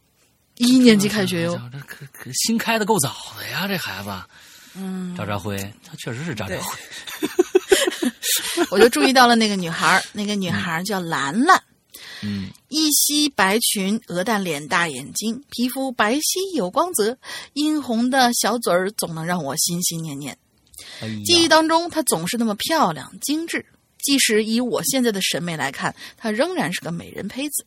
[0.57, 4.11] 一年级开学哟，这可可新开的够早的呀，这孩子。
[4.77, 6.79] 嗯，渣渣辉，他确实是渣渣辉。
[8.70, 11.62] 我就注意到了那个女孩，那个女孩叫兰兰。
[12.22, 17.16] 嗯，一袭白裙，鹅蛋脸，大眼睛，皮肤白皙有光泽，
[17.53, 20.37] 殷红的小嘴儿总能让我心心念念。
[21.24, 23.64] 记忆当中，她总是那么漂亮精致，
[24.03, 27.64] 即使以我现在的审美来看，她仍然是个美人胚子。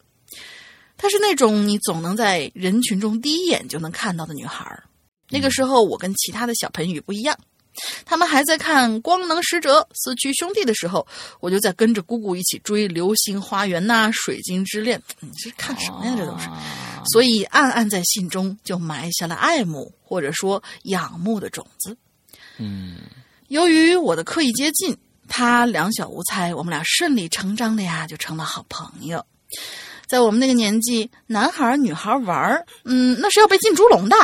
[0.97, 4.83] 她是那种你总能在人群中第一眼就能看到的女孩。
[5.29, 7.38] 那个时候，我跟其他的小盆友不一样。
[8.05, 11.05] 他们还在看《光能使者》《四驱兄弟》的时候，
[11.39, 14.97] 我就在跟着姑姑一起追《流星花园》呐，《水晶之恋》。
[15.19, 16.15] 你这是看什么呀？
[16.17, 16.49] 这都是。
[17.12, 21.95] 所以暗暗在心中就埋下了爱慕或者说仰慕的种子。
[22.57, 22.97] 嗯。
[23.49, 29.23] 由于我的刻意接近，他两小无猜，我们俩顺理成章的呀就成了好朋友。
[30.08, 34.15] 在我们那个年纪，男孩女孩玩嗯，那是要被进猪笼的。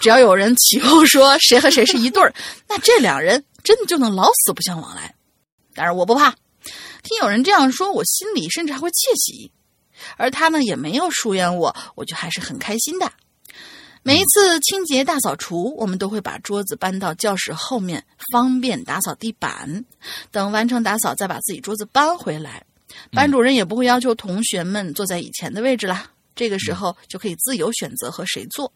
[0.00, 2.34] 只要有人起哄说谁和谁是一对儿，
[2.68, 5.14] 那这两人真的就能老死不相往来。
[5.74, 6.30] 但是我不怕，
[7.02, 9.52] 听有人这样说，我心里甚至还会窃喜。
[10.16, 13.12] 而他呢，也没有疏远我，我就还是很开心的。
[14.02, 19.84] 每一次清洁大扫除，我们都会把桌子搬到教室后面，方便打扫地板。
[20.32, 22.64] 等完成打扫，再把自己桌子搬回来。
[23.10, 28.72] 班主任也不会要求同学们坐在以前的位置了，这个时候就可以自由选择和谁坐。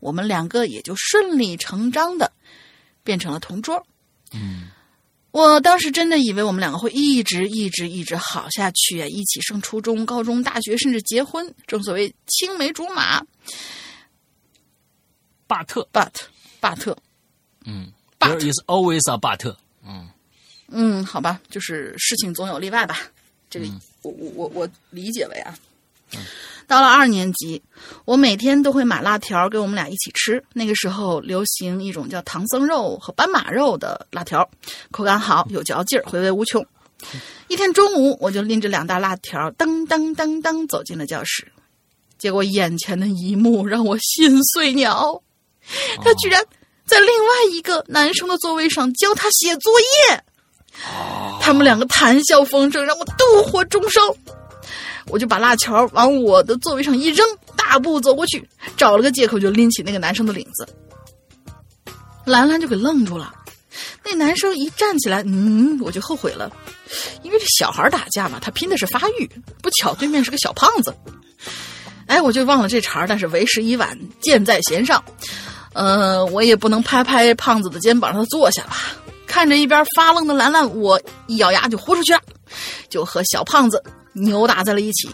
[0.00, 2.30] 我们两个也就顺理成章的
[3.02, 3.86] 变成了同桌。
[4.32, 4.68] 嗯，
[5.30, 11.54] 我当时真的以为我们两个会一直一直一直好下去啊，一起上初中、高中、大学，甚至结婚。
[11.66, 13.24] 正所谓青梅竹马。
[15.46, 16.12] But but
[16.60, 16.96] but，
[17.64, 19.56] 嗯，There is always a but。
[19.84, 20.08] 嗯
[20.68, 22.98] 嗯，好吧，就是事情总有例外吧。
[23.54, 23.66] 这个
[24.02, 25.56] 我我我我理解为啊。
[26.66, 27.62] 到了二年级，
[28.04, 30.42] 我每天都会买辣条给我们俩一起吃。
[30.54, 34.48] 那个时候流行一种叫唐僧肉和斑马肉的辣条，
[34.90, 36.66] 口感好，有嚼劲儿，回味无穷。
[37.46, 41.46] 一天中午，我就拎着两大辣条，噔噔噔噔走进了教室。
[42.18, 45.22] 结果眼前的一幕让我心碎鸟，
[46.02, 46.44] 他居然
[46.86, 50.24] 在另外一个男生的座位上教他写作业。
[51.40, 54.00] 他们两个谈笑风生，让我妒火中烧。
[55.06, 60.66] 我就把辣条往我的座位上一扔，大步走过去，找了个借口就拎起那个男生的领子。
[62.24, 63.34] 兰兰就给愣住了。
[64.02, 66.50] 那男生一站起来，嗯，我就后悔了，
[67.22, 69.30] 因为这小孩打架嘛，他拼的是发育。
[69.60, 70.94] 不巧对面是个小胖子，
[72.06, 75.02] 哎，我就忘了这茬儿但是为时已晚，箭在弦上。
[75.74, 78.76] 呃，我也不能拍拍胖子的肩膀让他坐下吧。
[79.26, 82.20] 看着一边发愣的兰兰，我一咬牙就豁出去了，
[82.88, 83.82] 就和小胖子。
[84.16, 85.10] 扭打在了一起，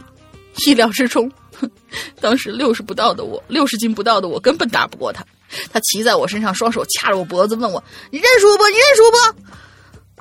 [0.67, 1.31] 意料之中。
[2.21, 5.25] 当时六十不到的我，六十斤不到的我根本打不过他。
[5.73, 7.83] 他骑在我身上，双手掐着我脖子，问我
[8.13, 8.69] ：“你认输不？
[8.69, 9.17] 你认输不？”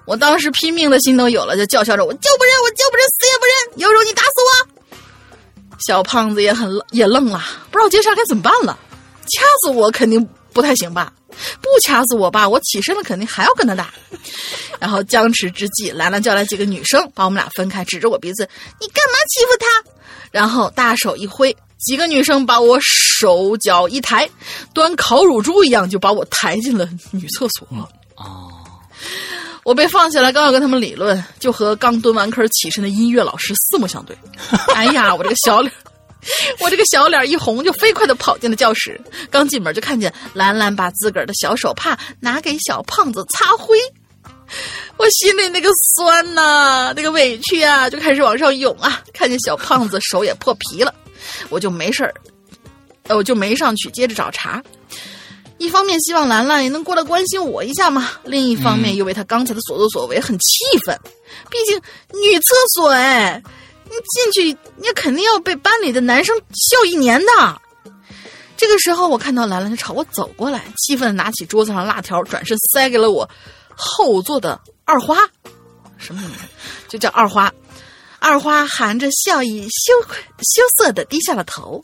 [0.08, 3.80] 我当时拼命的心都有了，就叫嚣着：“我就不认，我就不认，死也不认！
[3.82, 8.80] 有种你打死我！”小胖子也很也愣了，不知道接下来该怎么办了。
[9.24, 11.14] 掐死我肯定不太行吧？
[11.62, 13.94] 不掐死我吧，我起身了肯定还要跟他打。
[14.80, 18.48] 然后僵持之际，兰兰叫来几个女生，把我们俩分开，指着我鼻子
[18.80, 19.92] ：“你干嘛欺负他？”
[20.32, 24.30] 然后大手一挥，几个女生把我手脚一抬，
[24.74, 27.68] 端烤乳猪一样就把我抬进了女厕所。
[28.16, 28.52] 哦，
[29.64, 34.18] 我被放下来，刚要跟他们理论，就和刚蹲完坑起身的音乐老师四目相对。
[34.76, 35.74] 哎呀，我这个小脸，
[36.60, 39.00] 我这个小脸一红，就飞快的跑进了教室。
[39.30, 43.78] 刚进门就看见兰兰把自个儿的小手帕拿给小胖子擦灰，
[44.98, 49.02] 我心里那个酸呐、那个委屈啊，就开始往上涌啊。
[49.14, 50.94] 看见小胖子手也破皮了，
[51.50, 52.14] 我就没事儿，
[53.08, 54.62] 呃，我就没上去接着找茬。
[55.58, 60.98] 一方面希望兰兰也能过来关心我一下嘛，另一方面又为他刚才的所作所为很气愤。
[61.50, 61.76] 毕竟
[62.22, 62.94] 女厕所
[63.90, 67.62] 你进去你肯定要被班里的男生笑一年的。
[68.56, 73.30] 这个时候，我看到兰兰就朝我走过来，气愤的拿起桌子上辣条，转身塞给了我
[73.76, 75.18] 后座的二花，
[75.98, 76.38] 什么名字？
[76.88, 77.52] 就叫二花。
[78.20, 79.94] 二花含着笑意，羞
[80.40, 81.82] 羞涩的低下了头。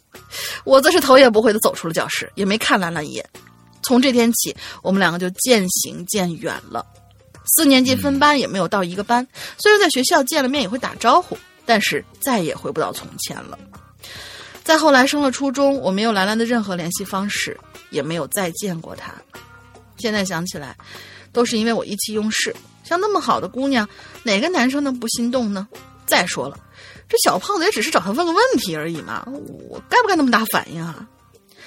[0.66, 3.26] 我则是头也不回的走出了教室，也没看兰兰一眼。
[3.82, 4.54] 从这天起，
[4.84, 6.86] 我们两个就渐行渐远了。
[7.56, 9.26] 四年级分班也没有到一个班，
[9.58, 13.58] 虽然在学校见了面也会打招呼，但是再也回不到从前了。
[14.64, 17.58] 再后来升了初中，我没有兰兰的任何联系方式，
[17.90, 19.14] 也没有再见过她。
[19.98, 20.76] 现在想起来，
[21.32, 22.56] 都是因为我意气用事。
[22.84, 23.88] 像那么好的姑娘，
[24.24, 25.68] 哪个男生能不心动呢？
[26.06, 26.58] 再说了，
[27.10, 29.28] 这小胖子也只是找他问个问题而已嘛，
[29.70, 31.08] 我该不该那么大反应啊？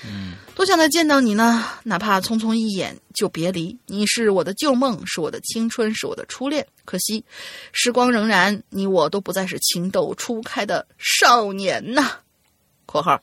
[0.05, 3.79] 嗯，多想再见到你呢，哪怕匆匆一眼就别离。
[3.87, 6.67] 你是我的旧梦，是我的青春，是我的初恋。
[6.85, 7.25] 可惜，
[7.71, 12.11] 时光仍然，你我都不再是情窦初开的少年呐。
[12.87, 13.17] （括号）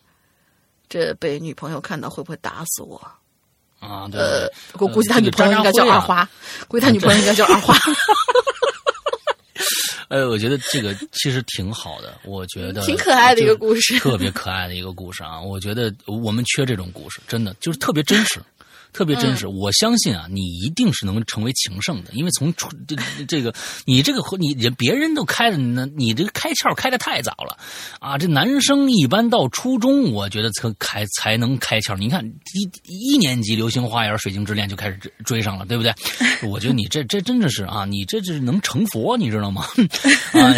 [0.88, 2.96] 这被女朋友看到会不会打死我？
[3.82, 6.26] 啊，对呃对，我估计他女朋友应该叫二花，
[6.70, 7.76] 估计他女朋友应该叫二花。
[10.10, 15.42] 哎，我觉得这个其实挺好的，我觉得挺可爱的一个故事 特别可爱的一个故事啊！
[15.42, 18.40] 我觉得我们缺这种故事，真的就是特别真实。
[18.96, 22.96] 特别真嗯实，我相信啊，你一定是能成为情圣的，因为从出 这
[23.28, 23.54] 这个
[23.86, 27.58] 你这个你人别人都开的，那你这个开窍开的太早了
[28.00, 28.18] 啊！
[28.18, 31.98] 这男生一般到初中，我觉得才开才能开窍。
[31.98, 35.94] 你看一一年级《流星花园》《水晶之恋》就开始追追上了，对不对？
[36.48, 39.66] 我觉得你这这真的是啊，你这是能成佛，你知道吗？
[40.32, 40.56] 啊，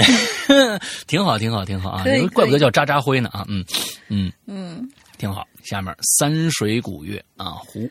[1.08, 2.04] 挺好，挺好，挺好啊！
[2.36, 3.46] 怪不得叫渣渣辉呢啊！
[3.48, 3.66] 嗯
[4.10, 4.32] 嗯。
[4.46, 5.44] 嗯，挺好。
[5.64, 7.90] 下面三水古月啊，胡。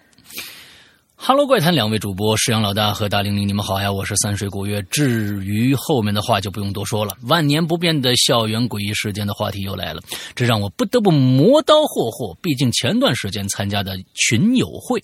[1.18, 3.90] 哈喽，怪谈两位主播石阳老大和大玲玲，你们好呀！
[3.90, 4.82] 我是三水古月。
[4.82, 10.02] 至于后面的话就不用多说了，万年不变的校园诡异事件的话题又来了，
[10.36, 12.36] 这让我不得不磨刀霍霍。
[12.42, 15.02] 毕竟前段时间参加的群友会，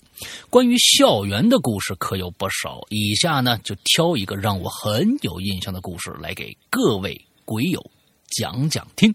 [0.51, 2.79] 关于校园的故事可有不少。
[2.89, 7.83] 以下呢，就挑一个让我很有印象的故事来给各位鬼友
[8.29, 9.13] 讲讲听。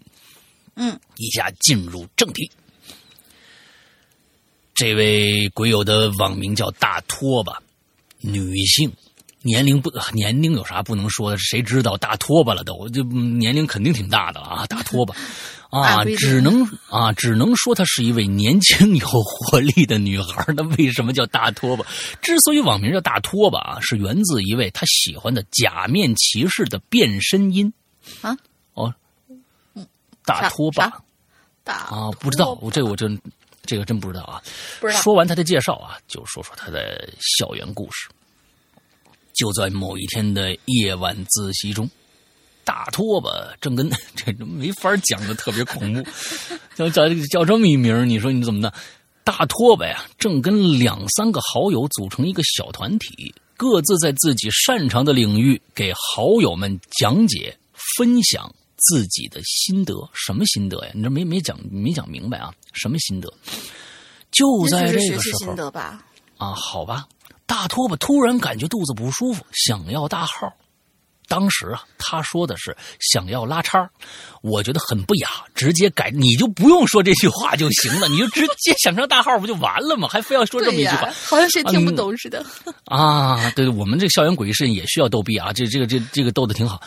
[0.75, 2.51] 嗯，以下进入正题。
[4.79, 7.61] 这位鬼友的网名叫大拖把，
[8.21, 8.93] 女性，
[9.43, 11.37] 年龄不年龄有啥不能说的？
[11.37, 12.89] 谁知道大拖把了都？
[12.91, 14.67] 这年龄肯定挺大的 了啊！
[14.67, 15.17] 大拖把
[15.71, 20.45] 啊只能啊，只能说她是一位年轻有活力的女孩。
[20.57, 21.85] 那为什么叫大拖把？
[22.23, 27.73] 之所以网名叫大拖把啊，是源自一位她喜欢的假面骑士的变身音
[28.21, 28.37] 啊。
[28.75, 28.95] 哦，
[30.25, 31.03] 大啥拖把
[31.65, 33.21] 大啊，不知道，我这我真
[33.69, 34.43] 这个真不知道啊。
[34.81, 35.01] 不知道。
[35.03, 37.09] 说完他的介绍啊，就说说他的
[37.39, 38.09] 校园故事。
[39.35, 41.89] 就在某一天的夜晚自习中，
[42.65, 46.03] 大拖把正跟 这没法讲的特别恐怖，
[46.75, 48.73] 叫叫叫这么一名你说你怎么的？
[49.23, 57.57] 大拖把呀，正跟两三个好友组成一个小团体，各自在自己擅长的领域给好友们讲解、
[57.99, 59.95] 分享自己的心得。
[60.15, 60.91] 什么心得呀？
[60.95, 62.53] 你这没没讲没讲明白啊？
[62.73, 63.33] 什么心得？
[64.31, 66.05] 就在这个时候心得吧。
[66.37, 67.09] 啊，好吧，
[67.47, 70.53] 大拖把突然感觉肚子不舒服，想要大号。
[71.29, 73.89] 当时啊，他说的是想要拉叉，
[74.43, 80.09] 我觉得很不雅，直接改，你就不用说这句话就行了，你就直接想成大号不就完了吗？
[80.09, 82.45] 还非要说这么一句话呀，好像谁听不懂似的。
[82.87, 83.51] 啊？
[83.55, 86.83] 对对，我们这个校园诡异事件也需要逗逼啊，这这个这这个逗的挺好。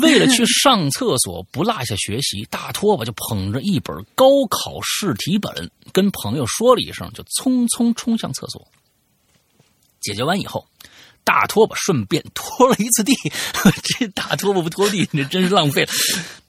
[0.00, 8.66] 为了去上厕所不落下学习，大拖把就捧着一本高考试题本，跟朋友说了一声，就匆匆冲向厕所。
[10.00, 10.66] 解决完以后，
[11.24, 13.14] 大拖把顺便拖了一次地，
[13.98, 15.92] 这大拖把不拖地， 这真是浪费了。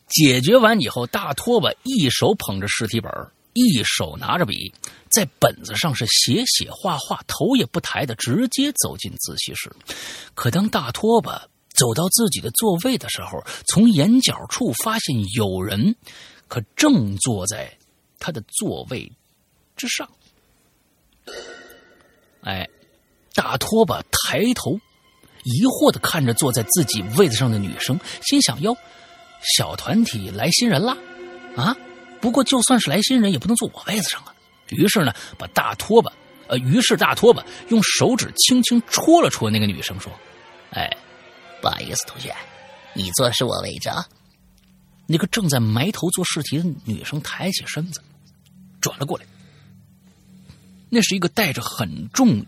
[0.07, 3.11] 解决完以后，大拖把一手捧着试题本，
[3.53, 4.73] 一手拿着笔，
[5.09, 9.71] 在本子上是写写画画，头也不抬的直接走进自习室。
[10.35, 15.95] 可当大拖把走到自己的座位的时候，从眼角处发现有人，
[16.47, 17.75] 可正坐在
[18.19, 19.11] 他的座位
[19.75, 20.07] 之上。
[22.41, 22.69] 哎，
[23.33, 24.79] 大拖把抬头，
[25.43, 28.77] 疑惑的看着坐在自己位子上的女生，心想：哟，
[29.57, 30.97] 小团体来新人了，
[31.55, 31.75] 啊！
[32.21, 34.33] 不过就算是来新人，也不能坐我位子上啊。
[34.69, 36.13] 于是呢，把大拖把，
[36.47, 40.11] 呃，于是大拖把用手指轻轻戳了戳那个女生，说
[40.71, 40.89] ：“哎，
[41.61, 42.33] 不好意思，同学，
[42.93, 44.07] 你坐的是我位置啊。”
[45.05, 48.01] 那个正在埋头做试题的女生抬起身子，
[48.79, 49.25] 转了过来。
[50.89, 52.45] 那是一个戴着很重，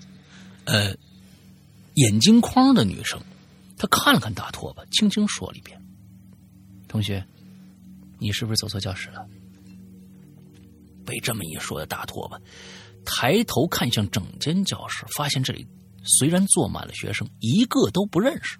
[0.65, 0.95] 呃，
[1.95, 3.19] 眼镜框的女生。
[3.77, 5.79] 她看了看大拖把，轻轻说了一遍
[6.87, 7.25] ：“同学，
[8.19, 9.25] 你是不是走错教室了？”
[11.05, 12.39] 被这么一说的大拖把
[13.05, 15.67] 抬头看向整间教室，发现这里
[16.03, 18.57] 虽然坐满了学生，一个都不认识。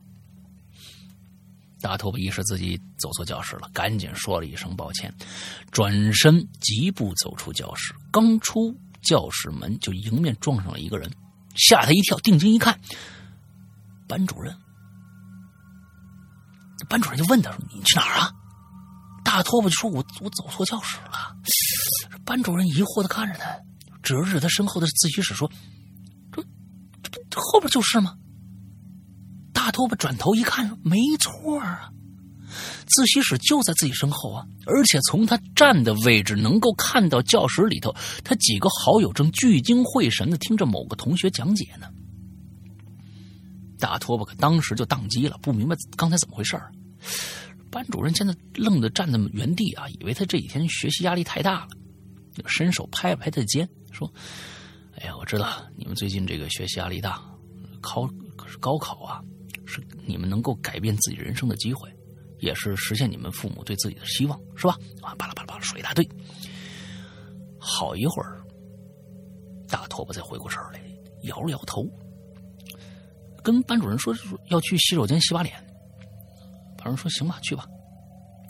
[1.82, 5.12] 大拖把意识自己走错教室了，赶紧说了一声抱歉，
[5.72, 7.96] 转身疾步走出教室。
[8.12, 11.10] 刚出教室门，就迎面撞上了一个人，
[11.56, 12.18] 吓他一跳。
[12.20, 12.80] 定睛一看，
[14.08, 14.56] 班主任。
[16.88, 18.32] 班主任就问他说：“你去哪儿啊？”
[19.24, 21.36] 大拖把就说：“我我走错教室了。”
[22.26, 23.58] 班主任疑惑的看着他，
[24.04, 25.50] 指了指他身后的自习室，说
[26.32, 26.44] ：“这
[27.02, 28.16] 这不后边就是吗？”
[29.54, 31.90] 大拖把转头一看，没错啊，
[32.88, 37.94] 自习室就在自己身后啊，而且从他站的位置能够看到教室里头，
[38.24, 41.88] 他几个好友正聚精会神的听着某个同学讲解呢。
[43.78, 46.72] 大拖把可当时就宕机了，不明白刚才怎么回事儿
[47.70, 51.68] 班主任现在愣的站在原地啊，以为他这几天学习压力太大了。
[52.48, 54.12] 伸手拍了拍他的肩，说
[55.00, 57.22] ：“哎呀，我知道你们最近这个学习压力大，
[57.82, 59.22] 考可是高考啊，
[59.66, 61.90] 是你们能够改变自己人生的机会，
[62.40, 66.08] 也是实现你们父母对自己的希望，是吧？”啊，巴拉巴拉巴拉说一大堆。
[67.60, 68.42] 好一会儿，
[69.68, 70.80] 大拖把才回过神来，
[71.24, 71.84] 摇了摇头，
[73.44, 74.14] 跟班主任说
[74.50, 75.56] 要去洗手间洗把脸。
[76.78, 77.66] 班主任说：“行吧，去吧。”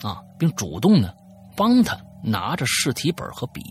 [0.03, 1.15] 啊，并主动的
[1.55, 1.97] 帮他。
[2.27, 3.61] 拿着试题本和笔，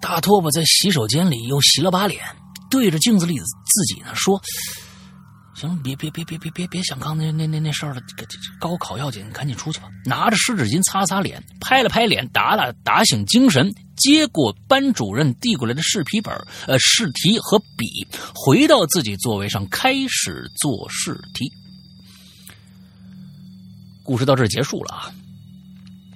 [0.00, 2.20] 大拖把在洗手间里又洗了把脸，
[2.68, 4.42] 对着镜子里自己呢说
[5.62, 8.02] ：“行，别别别别别别别想刚那那那那事儿了，
[8.58, 16.34] 高考要紧，赶紧出去吧。”拿着湿纸巾擦擦脸，拍了拍脸，打打打醒精神，接过班主任递过来的试题本、
[16.66, 17.86] 呃试题和笔，
[18.34, 21.48] 回到自己座位上开始做试题。
[24.02, 25.14] 故事到这儿结束了啊。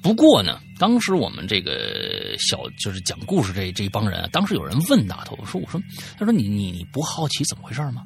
[0.03, 5.81] 不过呢，当时我们这个小就是讲故事这这一帮人，当时有人问大头说：“我说，
[6.19, 8.03] 他说你你你不好奇怎么回事吗？”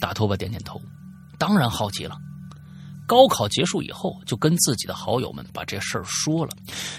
[0.00, 0.80] 大头吧点点头，
[1.38, 2.16] 当然好奇了。
[3.06, 6.56] 高考结束以后，就跟自己的好友们把这事儿说了。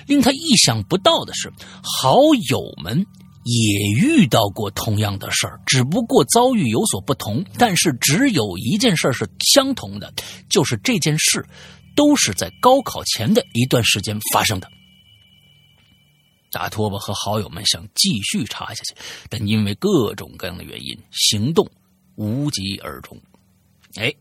[0.07, 2.17] 令他意想不到的是，好
[2.49, 3.05] 友们
[3.43, 7.43] 也遇到过同样的事儿，只不过遭遇有所不同。
[7.57, 10.13] 但是只有一件事是相同的，
[10.49, 11.45] 就是这件事。
[11.97, 14.69] 都是在高考前的一段时间发生的。
[16.51, 18.95] 大拖把和好友们想继续查下去，
[19.31, 21.67] 但因为各种各样的原因，行动
[22.18, 23.15] 无疾而终。
[23.95, 24.13] 哎，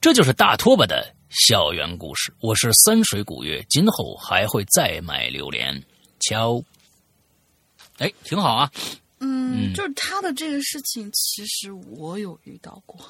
[0.00, 2.32] 这就是大拖把的校园故事。
[2.40, 5.84] 我是三水古月，今后还会再买榴莲。
[6.20, 6.62] 敲，
[7.98, 8.70] 哎，挺好啊。
[9.18, 13.00] 嗯，就是他的这个事情，其实我有遇到过。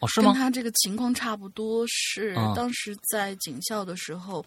[0.00, 0.32] 哦，是吗？
[0.32, 4.44] 跟他这个情况差不多，是当时在警校的时候，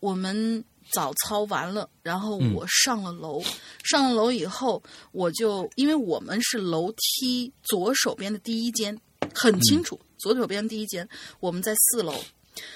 [0.00, 3.42] 我们早操完了，然后我上了楼，
[3.84, 4.82] 上了楼以后，
[5.12, 8.98] 我就因为我们是楼梯左手边的第一间，
[9.34, 12.14] 很清楚，左手边第一间，我们在四楼，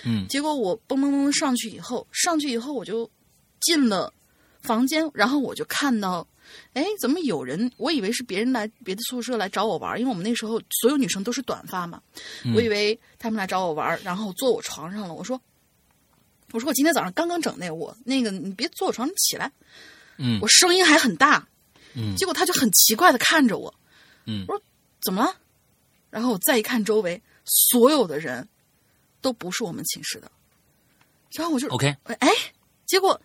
[0.04, 3.10] 嗯，结果我蹦蹦蹦上去以后，上去以后我就
[3.60, 4.12] 进了
[4.62, 6.26] 房间，然后我就看到。
[6.74, 7.72] 哎，怎么有人？
[7.78, 12.00] 我以为是别人来别的宿舍来找我玩，因为我们那时候所有女生都是短发嘛。
[12.54, 15.14] 我以为他们来找我玩，然后坐我床上了。
[15.14, 15.40] 我说
[16.54, 19.50] ：“我说我今天早上刚刚整那我那个，你别坐我床，上起来。”
[20.18, 21.48] 嗯，我声音还很大。
[21.94, 23.74] 嗯，结果他就很奇怪的看着我。
[24.26, 24.62] 嗯，我说
[25.02, 25.36] ：“怎么了？”
[26.10, 28.48] 然后我再一看周围，所有的人
[29.20, 30.30] 都不是我们寝室的。
[31.32, 32.30] 然后我就 OK，哎，
[32.86, 33.20] 结果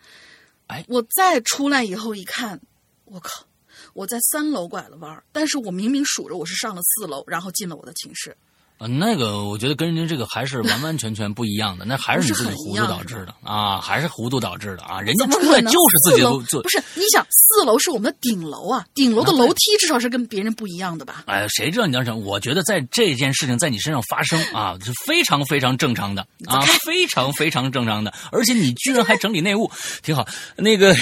[0.66, 2.60] 哎，我再出来以后一看。
[3.06, 3.46] 我靠！
[3.94, 8.36] 我在三楼拐了弯但是我明明数着我是上了四楼，然后进了我的寝室。
[8.80, 16.82] 啊，那个我觉得跟人家这个还是完完全全不一样的，那还是你自己糊涂导致的啊，还是糊涂导致的啊，人家出来就是自己做，不是？
[16.96, 21.24] 你想，四楼是我们的顶楼啊，顶楼的楼梯至少是跟别人不一样的吧？
[21.28, 22.18] 哎，谁知道你要想？
[22.22, 29.70] 我觉得在这件事情在你身上发生啊，是非常非常正常的啊，非常非常正常的，而且你居然还整理内务，
[30.02, 30.26] 挺好。
[30.56, 30.96] 那个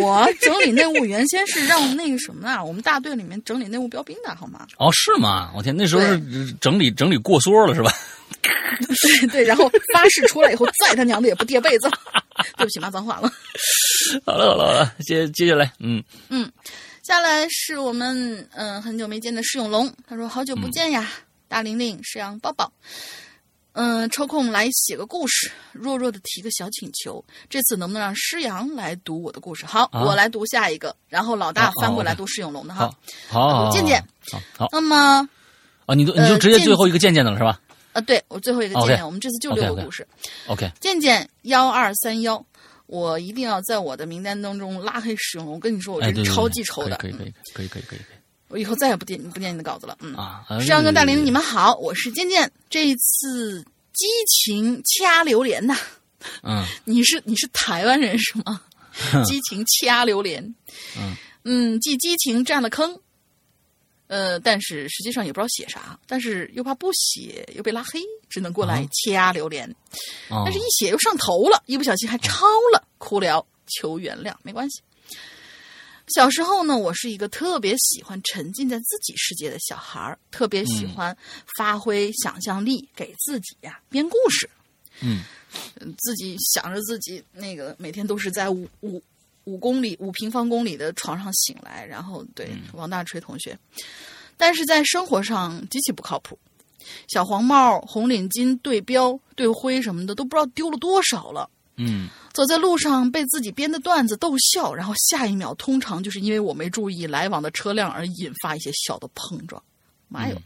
[0.00, 4.66] 我整理内务原先是让那个什么啊，我们大队里面整理内务标兵的好吗？
[4.78, 5.52] 哦，是吗？
[5.54, 7.92] 我天，那时候是整理整理过缩了是吧？
[9.20, 11.88] 对 对，然后发誓出来以后，再他娘的也不叠被子。
[12.56, 13.30] 对不起，骂脏话了。
[14.26, 16.50] 好了好了好了，接接下来，嗯嗯，
[17.02, 21.08] 下来是我们嗯很久没见的施永龙，他说好久不见呀，
[21.46, 22.72] 大玲玲、石阳、抱抱，
[23.74, 29.64] 嗯，抽空来写个故事，弱弱的提个小请求，这次能不能让施阳来读我的故事？
[29.66, 32.90] 好，我来读下一个，然后老大翻过来读施永龙的哈。
[33.28, 34.02] 好，见见，
[34.58, 35.28] 好，那么
[35.92, 37.60] 啊，你都你就直接最后一个渐渐的了是吧？
[37.92, 40.06] 啊，对我最后一个渐渐，我们这次就六个故事。
[40.46, 42.42] OK，渐渐幺二三幺，
[42.86, 45.46] 我一定要在我的名单当中拉黑使用。
[45.46, 46.96] 我跟你说，我这超记仇的。
[46.96, 48.18] 可以可以可以可以可以可以。
[48.48, 49.96] 我以后再也不念不念你的稿子了。
[50.00, 52.50] 嗯啊，石阳跟大林，你们好，我是渐渐。
[52.70, 53.62] 这一次
[53.92, 55.76] 激情掐榴莲呐。
[56.42, 58.60] 嗯， 你是你是台湾人是吗？
[59.26, 60.42] 激情掐榴莲。
[60.96, 61.14] 嗯
[61.44, 62.98] 嗯，继激情占了坑。
[64.12, 67.98] 呃，但是实际上也不知道写啥，但是又怕不写又被拉黑，
[68.28, 69.74] 只能过来掐榴莲。
[70.28, 72.44] 但是一写又上头了，一不小心还抄
[72.74, 74.82] 了，哭了，求原谅，没关系。
[76.14, 81.16] 小时候呢，我是一个特别喜欢沉浸在自己世界的小孩儿，特别喜欢
[81.56, 84.50] 发挥想象力，给自己呀编故事。
[85.00, 85.24] 嗯，
[85.96, 89.02] 自己想着自己那个每天都是在五五。
[89.44, 93.58] 五公里、五平方公里的床上醒来，然后对王大锤同学，
[94.36, 96.38] 但是在生活上极其不靠谱。
[97.08, 101.48] 小黄帽、红领巾、对标、对徽什么的，都不知道丢了多少了。
[101.76, 109.62] 嗯，走在路上被自己编的段子逗笑，然后下一秒通常就是因为我没注意来往的车辆而引发一些小的碰撞。
[110.08, 110.36] 妈哟！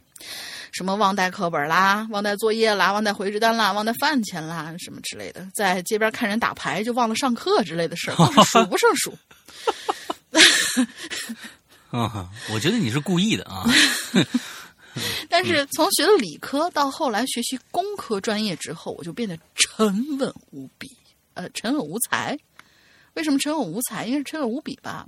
[0.77, 9.17] 什么忘带课本啦，忘带作业啦，忘带回执单啦，忘带饭钱啦，什么之类的，在街边看人打牌就忘了上课之类的事儿，数 不胜数。
[11.91, 13.65] 啊，我觉得你是故意的啊。
[15.31, 20.95] 但是从学了理科到后来学习工科专业之后，我就变得沉稳无比，
[21.33, 22.39] 呃，沉稳无才。
[23.15, 24.05] 为什么沉稳无才？
[24.05, 25.07] 应该是沉稳无比吧。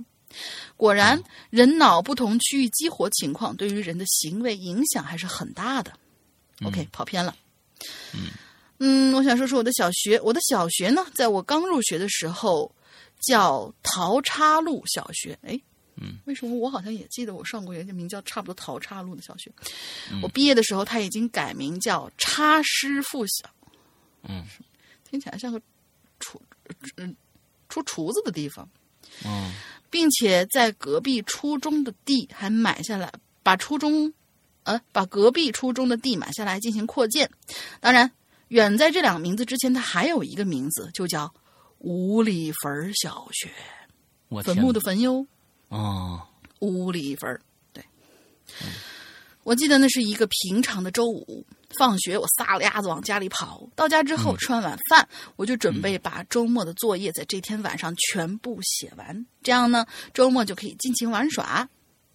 [0.77, 5.91] 果然，人脑不同区域激活情况对于人的行为影响还是很大的。
[6.63, 7.35] OK，跑偏了。
[8.13, 8.29] 嗯
[8.79, 10.19] 嗯，我想说说我的小学。
[10.21, 12.73] 我的小学呢，在我刚入学的时候
[13.21, 15.37] 叫桃叉路小学。
[15.41, 15.59] 哎，
[15.95, 19.51] 嗯，为什么我好像也记得我上过一个名叫差不多桃叉路的小学？
[20.21, 23.49] 我毕业的时候，他已经改名叫叉师附小。
[24.23, 24.45] 嗯，
[25.09, 25.61] 听起来像个
[26.19, 26.41] 厨
[26.95, 27.15] 嗯
[27.67, 28.69] 出厨子的地方。
[29.25, 29.53] 嗯。
[29.89, 33.11] 并且在隔壁初中的地还买下来，
[33.43, 34.13] 把初中，
[34.63, 37.29] 呃，把隔壁初中的地买下来进行扩建。
[37.79, 38.11] 当然，
[38.49, 41.33] 远在这两个名字之前，它还有一个名字，就叫
[41.79, 43.49] 五里坟小学，
[44.43, 45.25] 坟墓的坟哟。
[45.69, 46.21] 哦，
[46.59, 47.39] 五里坟
[47.73, 47.83] 对。
[49.43, 51.45] 我记得那是一个平常的周五。
[51.77, 53.67] 放学，我撒了丫子往家里跑。
[53.75, 59.25] 到家之后吃完晚饭，我就准备把周末的作业在这天晚上全部写完。
[59.43, 61.69] 这样呢，周末就可以尽情玩耍。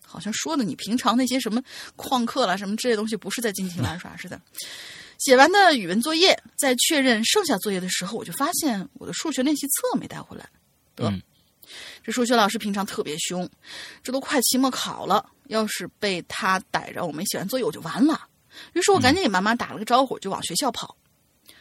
[0.05, 1.63] 好像说的你平常那些什么
[1.97, 4.41] 旷课了什么之类东西，不是在尽情玩耍似的。
[5.19, 10.49] 写完的语文作业，在确认剩下作业的时候，我就发现我的数学练习册没带回来。
[10.97, 11.13] 得，
[12.03, 13.49] 这数学老师平常特别凶，
[14.03, 18.29] 这都快期末考了，要是被他逮着我没写完作业，我就完了。
[18.73, 20.97] 于是我赶紧给妈妈打了个招呼，就往学校跑。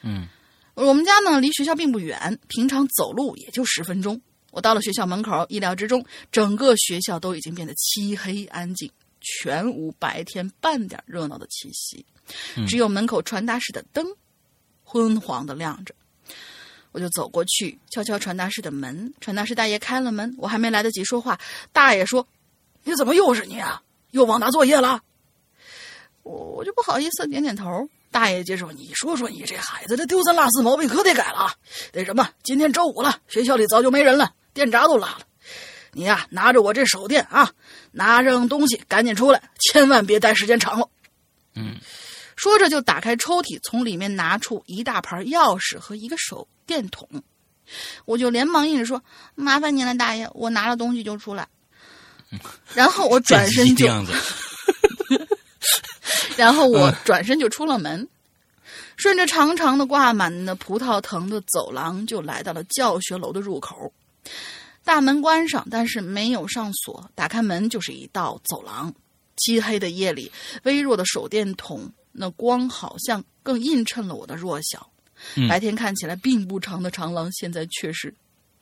[0.02, 0.28] 嗯，
[0.76, 4.22] 我们家呢离学校并不远，平常走路也就十分钟。
[4.52, 12.06] 我到了学校门口，意料之中，整个学校都已经变得漆黑安静，全无白天半点热闹的气息，
[12.68, 14.06] 只有门口传达室的灯
[14.84, 15.96] 昏黄的亮着。
[16.92, 21.40] 我就走过去，敲敲传达室的门，传达室大爷开了门，我还没来得及说话，
[21.72, 22.28] 大爷说
[22.84, 23.82] ：“你怎么又是你啊？
[24.12, 25.02] 又忘拿作业了？”
[26.24, 31.54] 我我就不好意思点点头，大爷接着说：“你说说你这孩子，这丢三落四毛病可得改了啊。
[31.92, 35.22] 那什么，今天周五了，学校里早就没人了，电闸都拉了。
[35.92, 37.52] 你呀，拿着我这手电啊，
[37.92, 40.88] 拿上东西赶紧出来，千万别待时间长了。”
[41.56, 41.76] 嗯，
[42.38, 47.08] 说着就打开抽屉，从里面拿出一大盘钥匙和一个手电筒。
[48.06, 49.04] 我就连忙应着说
[49.36, 51.48] ：“麻烦您了，大爷，我拿了东西就出来。”
[52.74, 53.88] 然后我转身就。
[56.36, 58.08] 然后我 转身就出了门，
[58.98, 63.94] 顺着长长的挂满的葡萄藤的走廊，就来到了教学楼的入口。
[64.84, 67.10] 大门关上，但是没有上锁。
[67.16, 68.94] 打开门就是一道走廊。
[69.38, 70.32] 漆黑的夜里，
[70.64, 74.88] 微弱的手电筒那光好像更映衬了我的弱小。
[75.48, 78.14] 白天看起来并不长的长廊，现在却是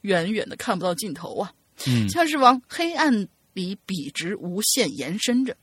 [0.02, 1.52] 远远的看不到尽头啊！
[1.88, 5.56] 嗯，像是往黑暗里笔直无限延伸着。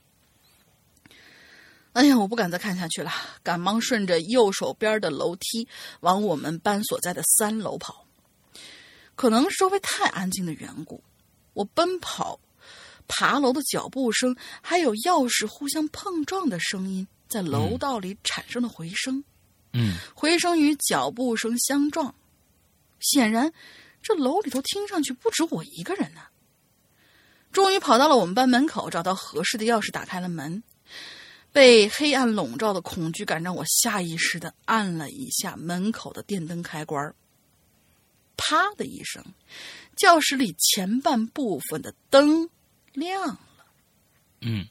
[1.93, 3.11] 哎呀，我不敢再看下去了，
[3.43, 5.67] 赶忙顺着右手边的楼梯
[6.01, 8.05] 往我们班所在的三楼跑。
[9.15, 11.03] 可能是周围太安静的缘故，
[11.53, 12.39] 我奔跑、
[13.07, 19.23] 爬楼的脚步声，还有钥匙互相碰撞的声音，在楼道里产生了回声。
[19.73, 22.15] 嗯，回声与脚步声相撞，
[22.99, 23.51] 显然
[24.01, 26.21] 这楼里头听上去不止我一个人呢。
[27.51, 30.63] 终于跑到了我们班门口，找到合适的钥匙，打开了门。
[31.51, 37.13] 被黑暗笼罩的恐惧感让我下意识的按了一下门口的电灯开关。
[38.37, 39.25] 啪的一声，
[39.97, 42.49] 教室里前半部分的灯
[42.93, 43.39] 亮了。
[44.41, 44.67] 嗯，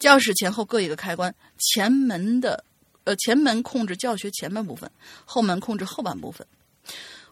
[0.00, 2.64] 教室前后各一个开关，前门的
[3.04, 4.90] 呃前门控制教学前半部分，
[5.24, 6.46] 后门控制后半部分。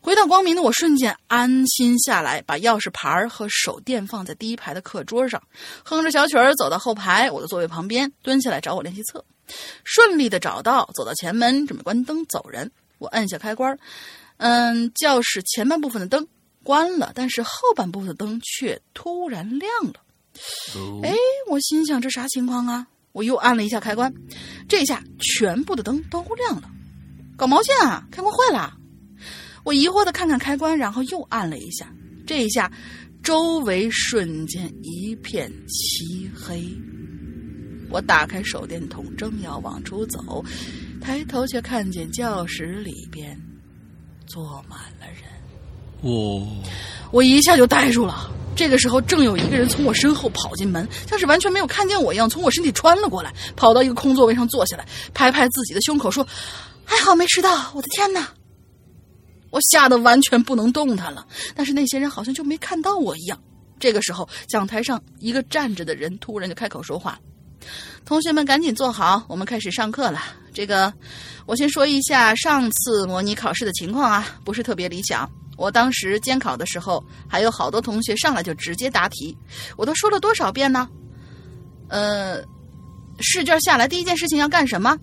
[0.07, 5.43] 回到光明的我瞬间安心下来，把钥匙牌和手电放在第一排的课桌上，
[5.85, 9.25] 哼着小曲儿走到后排我的座位旁边，蹲下来找我练习册，
[9.83, 12.71] 顺利的找到，走到前门准备关灯走人。
[12.99, 13.77] 我按下开关。
[14.37, 16.25] 嗯，教室前半部分的灯
[16.63, 19.95] 关了，但是后半部分的灯却突然亮了。
[21.03, 21.17] 哎，
[21.51, 22.87] 我心想这啥情况啊？
[23.11, 24.15] 我又按了一下开关，
[24.69, 26.71] 这下全部的灯都亮了。
[27.37, 28.07] 搞毛线啊？
[28.13, 28.73] 开关坏了？
[29.67, 31.93] 我疑惑的看看开关，然后又按了一下，
[32.25, 32.71] 这一下
[33.21, 36.65] 周围瞬间一片漆黑。
[37.91, 40.45] 我打开手电筒，正要往出走，
[41.01, 43.37] 抬头却看见教室里边。
[44.29, 46.47] 坐满了人，哦，
[47.11, 48.31] 我一下就呆住了。
[48.55, 56.25] 这个时候，正有一个人从我身后跑进门，像是完全没有看见我一样，从我身体穿了过来，跑到一个空座位上坐下来，拍拍自己的胸口说
[56.87, 58.29] ：“还好没迟到。”我的天哪！
[59.51, 61.27] 我吓得完全不能动弹了。
[61.55, 63.39] 但是那些人好像就没看到我一样。
[63.79, 67.19] 这个时候，讲台上一个站着的人突然就开口说话
[68.05, 70.21] ：“同学们，赶紧坐好，我们开始上课了。”
[70.53, 70.93] 这个。
[71.47, 75.31] 我先说一下上次模拟考试的情况啊，不是特别理想。
[75.57, 79.39] 我当时监考的时候，还有好多同学上来就直接答题，
[79.77, 80.89] 我都说了多少遍呢？
[81.87, 82.43] 呃，
[83.21, 84.97] 试卷下来第一件事情要干什么？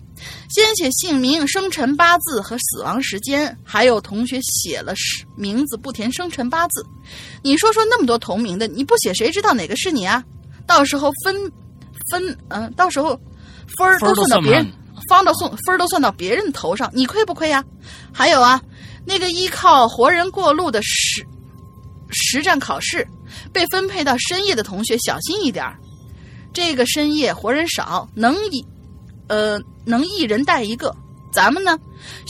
[0.48, 3.56] 先写姓名、生辰八字和死亡时间。
[3.64, 4.94] 还有同学写了
[5.36, 6.86] 名字不填生辰八字，
[7.42, 10.22] 你说说那么多同名的，你不写谁知道哪个是你啊？
[10.66, 11.52] 到时候分
[12.10, 13.18] 分嗯，到时候
[13.76, 14.72] 分儿都算到别人。
[15.08, 17.62] 方到送分都算到别人头上，你亏不亏呀？
[18.12, 18.62] 还有啊，
[19.04, 21.26] 那个依靠活人过路的实
[22.10, 23.06] 实战考试，
[23.52, 25.66] 被分配到深夜的同学小心一点
[26.54, 28.64] 这个深夜活人少，能一
[29.26, 30.94] 呃能一人带一个。
[31.32, 31.76] 咱们呢，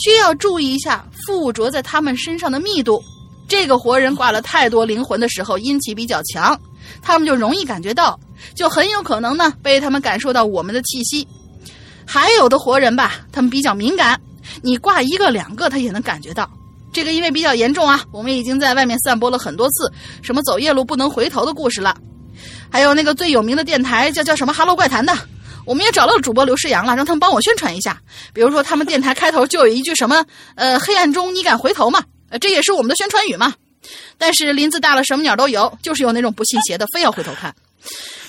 [0.03, 3.01] 需要注意一下附着在他们身上的密度。
[3.47, 6.59] 这个活人挂了太多灵魂的时候，阴气比较强，
[7.03, 8.19] 他们就容易感觉到，
[8.55, 11.27] 就很有可能呢被他们感受到我们的气息。
[12.03, 14.19] 还有的活人吧，他们比较敏感，
[14.63, 16.49] 你挂一个两个，他也能感觉到。
[16.91, 19.91] 这个因为比较严重啊，我们已经在外面散播了很多次
[20.23, 21.95] 什么走夜路不能回头的故事了。
[22.71, 25.15] 还有那个最有名的电台叫叫什么《哈喽怪谈》的，
[25.65, 27.99] 我们也找到了主播刘世阳了，让他们帮我宣传一下。
[28.33, 30.25] 比如说他们电台开头就有一句什么
[30.55, 32.03] 呃，黑暗中你敢回头吗？
[32.29, 33.53] 呃，这也是我们的宣传语嘛。
[34.17, 37.53] 但是林子大了，什么鸟都有，就是有那种不信邪的，非要回头看。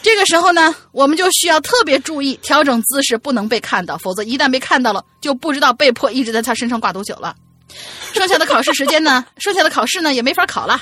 [0.03, 7.35] 这个时候呢，我们就需要特别注意调整姿势，不能被看到，否则一旦被看到了，就不知道被迫一直在他身上挂多久了。
[8.13, 10.81] 剩下的考试时间呢，剩下的考试呢也没法考了。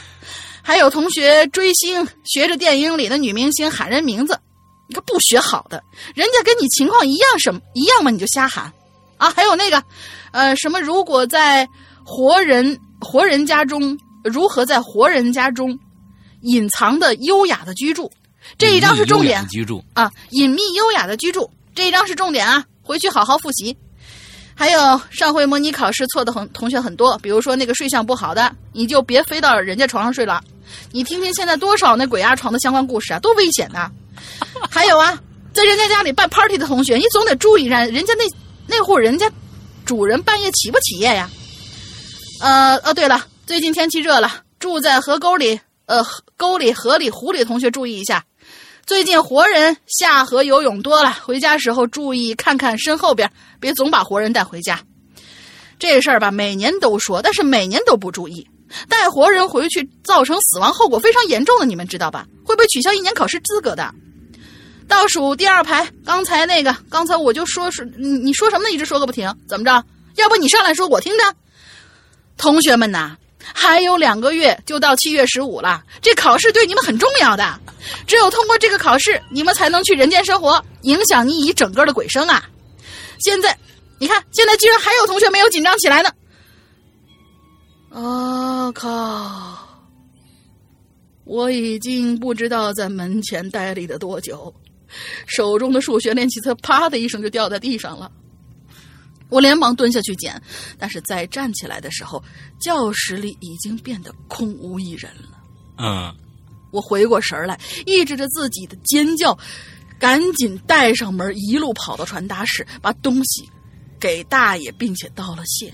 [0.67, 4.41] 还有同学追星，学着电影里的女明星喊人名字，
[4.89, 5.85] 你个不学好的，
[6.15, 8.11] 人家跟你情况一样什么一样嘛？
[8.11, 8.73] 你就瞎喊
[9.19, 9.29] 啊！
[9.29, 9.85] 还有那个，
[10.33, 11.69] 呃，什么如果在
[12.03, 15.79] 活人活人家中，如何在活人家中
[16.41, 18.11] 隐藏的优雅的居住？
[18.57, 23.77] 这一章是重点，居住啊，隐秘优雅的居住，这一章是重点啊，回去好好复习。
[24.55, 30.41] 还有上回模拟考试错的很同学很多，比如说那个睡相不好的，你就别飞到人家床上睡了。
[30.93, 33.91] 你听听现在多少那鬼压床的相关故事啊，多危险呐！
[34.71, 35.19] 还有啊，
[35.53, 38.25] 在人家家里办 party 的同学，你总得注意人人家那
[38.67, 39.31] 那户人家
[39.85, 41.29] 主人半夜起不起夜呀？
[42.41, 45.61] 呃哦，对了，最近天气热了，住在河沟里。
[45.87, 46.03] 呃，
[46.39, 48.25] 沟里、河里、湖里，同学注意一下，
[48.87, 54.79] 最近活人下河游泳多了，回家时候注意看看身后边，别总把活人带回家。
[55.79, 58.47] 这事儿吧，每年都说，但是每年都不注意。
[58.87, 62.27] 带活人回去造成死亡后果非常严重的，你们知道吧？
[62.45, 63.91] 会被取消一年考试资格的。
[64.87, 68.71] 倒数第二排，刚才那个，刚才我就说是你你说什么呢？
[68.71, 69.83] 一直说个不停，怎么着？
[70.17, 71.25] 要不你上来说，我听着。
[72.37, 73.17] 同学们呐，
[73.55, 77.59] 还有两个月就到七月十五了，这考试对你们很重要的，
[78.07, 82.49] 只有通过这个考试，你们才能去人间生活，影响你一整个的鬼生啊！
[83.21, 83.57] 现在，
[83.99, 86.11] 你看，现在居然还有同学没有紧张起来呢。
[87.91, 89.59] 啊靠！
[91.25, 94.55] 我已经不知道在门前待立了多久，
[95.27, 98.11] 手中的数学练习册啪的一声就掉在地上了。
[99.31, 100.41] 我连忙蹲下去捡，
[100.79, 102.23] 但是在站起来的时候，
[102.61, 105.39] 教室里已经变得空无一人了。
[105.79, 106.15] 嗯，
[106.75, 109.39] 我回过神来，抑制着自己的尖叫，
[109.97, 113.49] 赶紧带上门，一路跑到传达室，把东西
[114.01, 115.73] 给大爷，并且道了谢。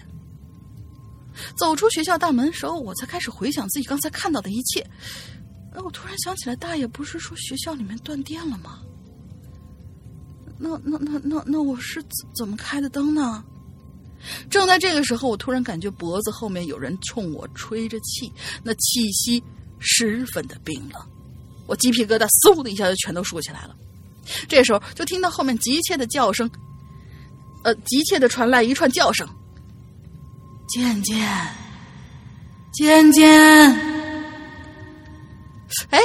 [1.57, 4.87] 走出学校大门的时候，我才开始回想自己刚才看到的一切。
[5.73, 8.81] 哎，我突然想起来，大爷不是说学校里面断电了吗？
[10.59, 13.43] 那那那那那我是怎怎么开的灯呢？
[14.51, 18.31] 正在这个时候，我突然感觉脖子后面有人冲我吹着气，
[18.63, 19.43] 那气息
[19.81, 21.03] 十分的冰冷，
[21.67, 23.75] 我鸡皮疙瘩嗖的一下就全都竖起来了。
[24.47, 26.49] 这时候就听到后面急切的叫声，
[27.65, 29.29] 呃，急切的传来一串叫声。
[30.69, 31.29] 渐渐，
[32.73, 33.29] 渐渐，
[35.89, 35.99] 哎，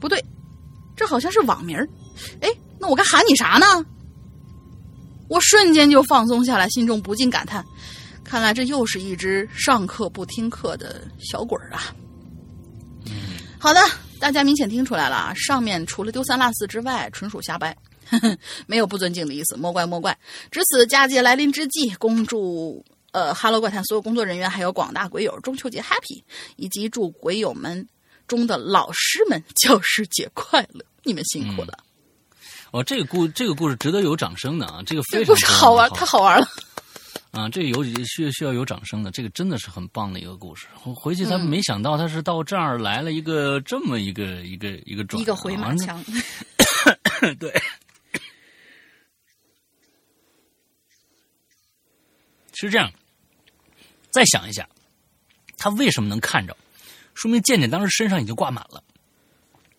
[0.00, 0.24] 不对，
[0.96, 1.78] 这好像是网名
[2.40, 2.48] 哎，
[2.80, 3.84] 那我该喊你啥呢？
[5.28, 7.64] 我瞬间就放松下来，心中不禁感叹：
[8.30, 11.92] 看来这又是一只上课不听课的小鬼儿啊！
[13.58, 13.80] 好的，
[14.20, 17.76] 大家明显听出来了啊，上面除了丢三落四之外，纯属瞎掰。
[18.68, 20.16] 没有不尊敬的意思，莫怪莫怪。
[20.52, 26.22] 值此佳节来临之际，恭祝呃《哈喽怪谈》所有工作人员还有广大鬼友中秋节 happy，
[26.54, 27.84] 以及祝鬼友们
[28.28, 31.76] 中的老师们教师节快乐，你们辛苦了。
[32.70, 34.80] 哦，这个故这个故事值得有掌声的啊！
[34.86, 36.48] 这个非常好玩，太好玩了
[37.32, 37.48] 啊！
[37.48, 40.66] 这个有需需要有掌声的，这个真的是很棒的一个故事。
[40.74, 46.04] 回去他没想到他是到这儿来了一个这么一个一个一个转一个回马枪，
[47.38, 47.52] 对。
[52.52, 52.92] 是这样，
[54.10, 54.68] 再想一下，
[55.56, 56.54] 他为什么能看着？
[57.14, 58.82] 说明健健当时身上已经挂满了，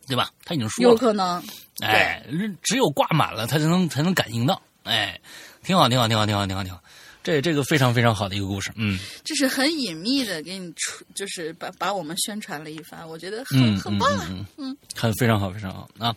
[0.08, 0.32] 对吧？
[0.46, 1.44] 他已经说了，有可能。
[1.82, 2.26] 哎，
[2.64, 4.60] 只有挂满了，他才能才能感应到。
[4.84, 5.20] 哎，
[5.64, 6.82] 挺好，挺好，挺好，挺好，挺好，挺好。
[7.24, 8.98] 这这个非常非常好的一个故事，嗯。
[9.24, 16.16] 这是很隐秘的，给你出，就是把把我们宣传了一番，我觉得很很棒啊，嗯，很非常好，非常好啊。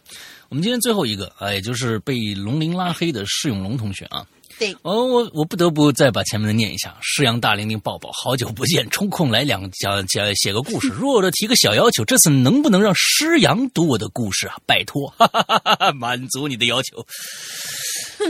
[0.48, 4.26] 我们今天最后一个啊，也就是被龙鳞拉黑的释永龙同学啊。
[4.56, 6.96] 对，哦，我我不得不再把前面的念一下。
[7.02, 10.86] 师阳大玲玲抱抱，好久不见，抽空来两讲讲写个故事。
[10.88, 14.54] 弱弱提个小要求，这次能不能让师阳读我的故事啊？
[14.64, 17.04] 拜托，哈哈哈哈满足你的要求。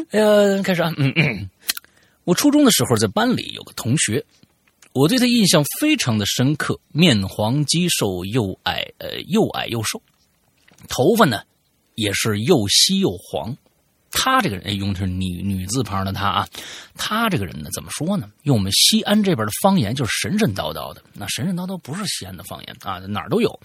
[0.12, 1.50] 哎呀，开始啊，嗯嗯。
[2.24, 4.24] 我初中的时候在班里有个同学，
[4.92, 10.00] 我对他印象非常的深刻，面黄肌瘦，又矮呃又矮又瘦，
[10.88, 11.42] 头发呢
[11.94, 13.56] 也是又稀又黄。
[14.16, 16.48] 他这个人，用的是女女字旁的他啊。
[16.94, 18.30] 他这个人呢，怎么说呢？
[18.44, 21.02] 用我们西安这边的方言，就是神神叨叨的。
[21.14, 23.60] 那神神叨叨不是西安的方言啊，哪儿都有。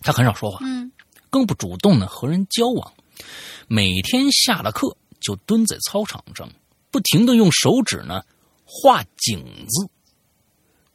[0.00, 0.90] 他很少说话，嗯，
[1.30, 2.92] 更不主动的和人交往。
[3.68, 6.50] 每天下了课就蹲在操场上，
[6.96, 8.22] 不停的用手指呢
[8.64, 9.86] 画井字。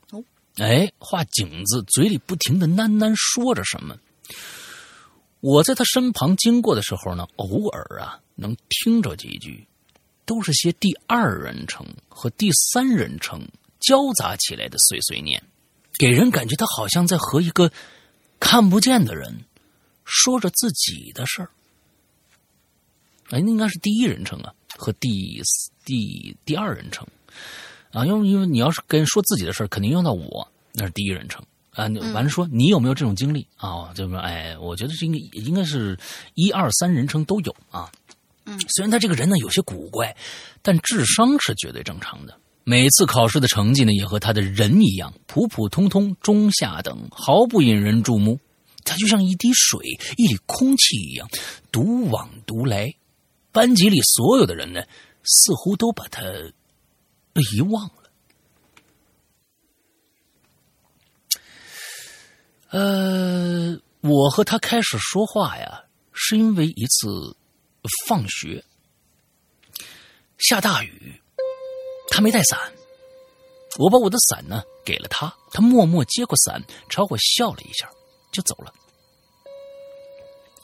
[0.10, 0.24] 哦，
[0.56, 3.96] 哎，画井字，嘴里不停的喃喃说着什么。
[5.42, 8.20] 我在他身旁经过的时候呢，偶尔啊。
[8.34, 9.68] 能听着几句，
[10.26, 13.48] 都是些第二人称和第三人称
[13.80, 15.44] 交杂起来的碎碎念，
[16.00, 17.72] 给人感觉他好像在和一个
[18.40, 19.46] 看不见的人
[20.04, 21.52] 说着自己的事儿。
[23.30, 25.42] 哎，那应该是第一人称啊，和第
[25.86, 27.08] 第第二人称
[27.92, 31.44] 啊，因为因为你要是跟说自己的事儿，肯定用到我，那是第一人称
[31.74, 31.88] 啊。
[32.14, 33.92] 完了说你有没有这种经历啊？
[33.94, 35.98] 就说哎，我觉得这应该应该是
[36.36, 37.92] 一二三人称都有啊。
[38.46, 40.16] 嗯，虽然他这个人呢有些古怪，
[40.62, 42.38] 但智商是绝对正常的。
[42.64, 48.40] 每次考试的成绩呢，也和他的人一样普普通通、中下等，毫不引人注目。
[48.84, 49.80] 他就像一滴水、
[50.18, 51.28] 一缕空气一样，
[51.72, 52.92] 独往独来。
[53.52, 54.84] 班级里所有的人呢，
[55.24, 56.22] 似乎都把他
[57.54, 57.94] 遗忘了。
[62.70, 65.84] 呃，我我和他开始说话呀，
[66.14, 67.36] 是因为一次
[68.08, 68.64] 放学
[70.38, 71.20] 下大雨，
[72.10, 72.72] 他没带伞，
[73.80, 77.90] 我把我的伞呢给了他，他默默接过伞，朝我笑了一下，
[78.32, 78.72] 就走了。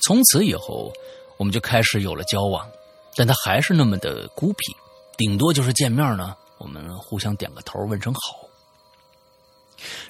[0.01, 0.93] 从此以后，
[1.37, 2.69] 我们就开始有了交往，
[3.17, 4.75] 但他还是那么的孤僻，
[5.17, 8.47] 顶多就是见面呢，我们互相点个头，问声好。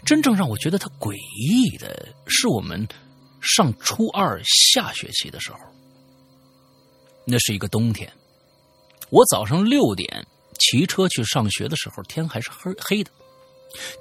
[0.06, 2.86] 真正让我觉得他诡异的是，我们
[3.42, 5.60] 上初二下学期的时候，
[7.26, 8.12] 那是一个冬天，
[9.10, 10.26] 我早上六点
[10.60, 13.12] 骑车去上学的时候，天还是黑黑的。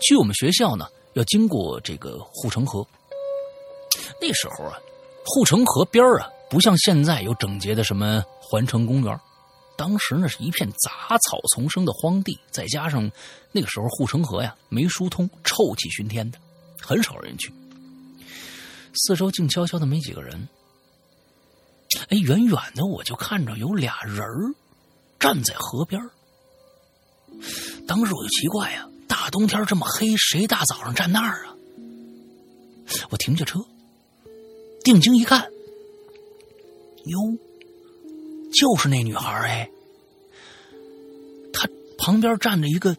[0.01, 2.87] 去我们学校呢，要经过这个护城河。
[4.21, 4.79] 那时候啊，
[5.25, 9.21] 护城河边啊，不像现在有整洁的什么环城公园。
[9.77, 13.11] 当时那是一片杂草丛生的荒地，再加上
[13.53, 16.39] 那个时候护城河呀没疏通，臭气熏天的，
[16.81, 17.53] 很少人去。
[18.95, 20.49] 四周静悄悄的，没几个人。
[22.09, 24.17] 哎，远远的我就看着有俩人
[25.19, 26.01] 站在河边
[27.87, 31.55] 当时我就奇怪呀，大冬天这么黑，谁大早上站那儿啊？
[33.11, 33.61] 我停下车，
[34.83, 35.51] 定睛一看，
[37.07, 37.19] 哟。
[38.53, 39.69] 就是那女孩哎，
[41.53, 42.97] 她旁边站着一个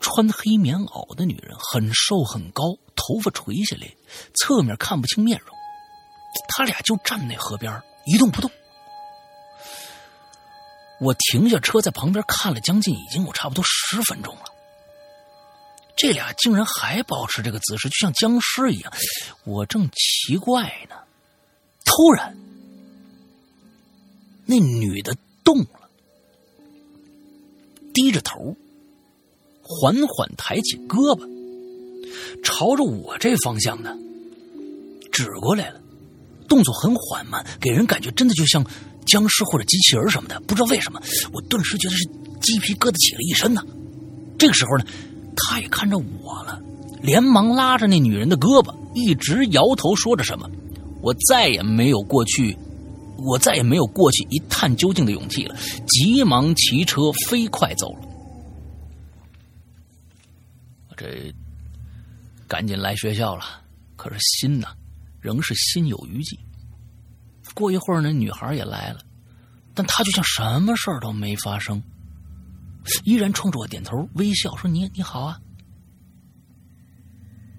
[0.00, 2.64] 穿黑棉袄的女人，很瘦很高，
[2.94, 3.86] 头发垂下来，
[4.34, 5.56] 侧面看不清面容。
[6.48, 8.50] 他俩就站那河边一动不动。
[11.00, 14.44] 我停下车，在旁边看了将近已经有差不多十分钟了。
[15.96, 18.92] 这俩竟然还保持这个姿势，就像僵尸一样。
[19.44, 20.96] 我正奇怪呢，
[21.84, 22.36] 突然。
[24.50, 25.90] 那女的动了，
[27.92, 28.56] 低着头，
[29.60, 31.28] 缓缓抬起胳膊，
[32.42, 33.94] 朝着我这方向呢
[35.12, 35.78] 指过来了，
[36.48, 38.64] 动作很缓慢，给人感觉真的就像
[39.04, 40.40] 僵尸或者机器人什么的。
[40.40, 40.98] 不知道为什么，
[41.30, 42.06] 我顿时觉得是
[42.40, 43.62] 鸡皮疙瘩起了一身呢。
[44.38, 44.86] 这个时候呢，
[45.36, 46.58] 他也看着我了，
[47.02, 50.48] 连忙拉着那女人的胳膊，一直摇头说着什么。
[51.02, 52.56] 我再也没有过去。
[53.18, 55.56] 我再也没有过去一探究竟的勇气了，
[55.86, 58.08] 急忙骑车飞快走了。
[60.96, 61.32] 这
[62.46, 63.44] 赶紧来学校了，
[63.96, 64.68] 可是心呐，
[65.20, 66.38] 仍是心有余悸。
[67.54, 69.00] 过一会儿，那女孩也来了，
[69.74, 71.82] 但她就像什么事儿都没发生，
[73.04, 75.40] 依然冲着我点头微笑，说：“你你好啊。”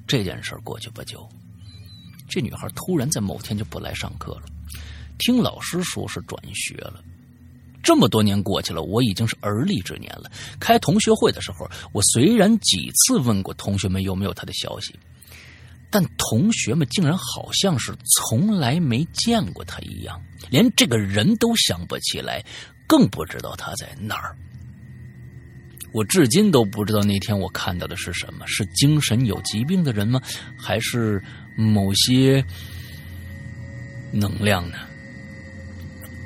[0.07, 1.28] 这件事过去不久，
[2.28, 4.43] 这女孩突然在某天就不来上课了。
[5.20, 7.03] 听老师说是转学了，
[7.84, 10.32] 这么多年过去了，我已经是而立之年了。
[10.59, 14.95] 开同学会的时候，我虽然几次问过同学们有没有他的消息，
[15.91, 22.43] 但同学们竟然好像是从来没见过他一样，连这个人都想不起来，
[22.88, 24.36] 更不知道他在哪儿。
[25.91, 30.22] 我至今都不知道那天我看到的是什么，是精神有疾病的人吗？
[30.55, 31.20] 还是
[31.57, 32.45] 某些
[34.11, 34.78] 能量呢？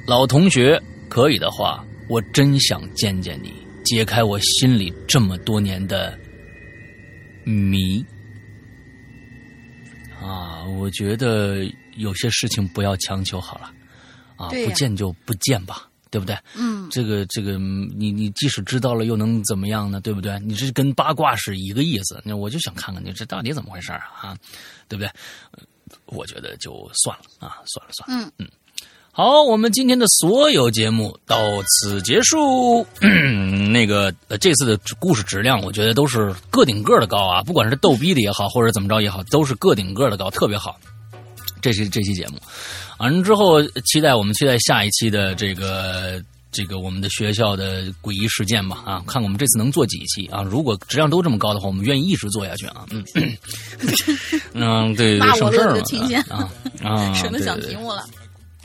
[0.06, 3.54] 老同学，可以的话，我真想见见你，
[3.86, 6.18] 解开我心里这么多年的
[7.46, 8.06] 谜。
[10.22, 11.64] 啊，我觉得
[11.96, 13.74] 有些事情不要强求好了，
[14.36, 16.38] 啊，不见就不见吧，对不对？
[16.56, 20.02] 嗯，这个这个，你你即使知道了，又能怎么样呢？
[20.02, 20.38] 对不对？
[20.40, 22.22] 你这跟八卦是一个意思。
[22.26, 24.04] 那我就想看看你这到底怎么回事啊？
[24.22, 24.38] 啊，
[24.90, 25.10] 对不对？
[26.08, 28.26] 我觉得就算了啊，算了算了。
[28.26, 28.50] 嗯嗯。
[29.16, 31.38] 好，我们今天的所有节目到
[31.68, 32.84] 此结束。
[33.72, 34.12] 那个，
[34.42, 37.44] 这次的故事质量，我觉得都是个顶个的高啊！
[37.44, 40.76] 不管是逗逼的也好，或者怎么着也好，都是个顶个的高，特别好。
[41.62, 42.40] 这是这期节目，
[42.98, 46.20] 完了之后，期待我们期待下一期的这个
[46.52, 49.04] 这个我们的学校的诡异事件吧啊！
[49.06, 50.42] 看我们这次能做几期啊？
[50.42, 52.84] 如果质量都这么高的话，我们愿意一直做下去啊！
[52.90, 53.06] 嗯
[54.54, 55.84] 嗯，对对，省事儿嘛
[56.30, 56.50] 啊
[56.82, 58.04] 啊，省得想题目了。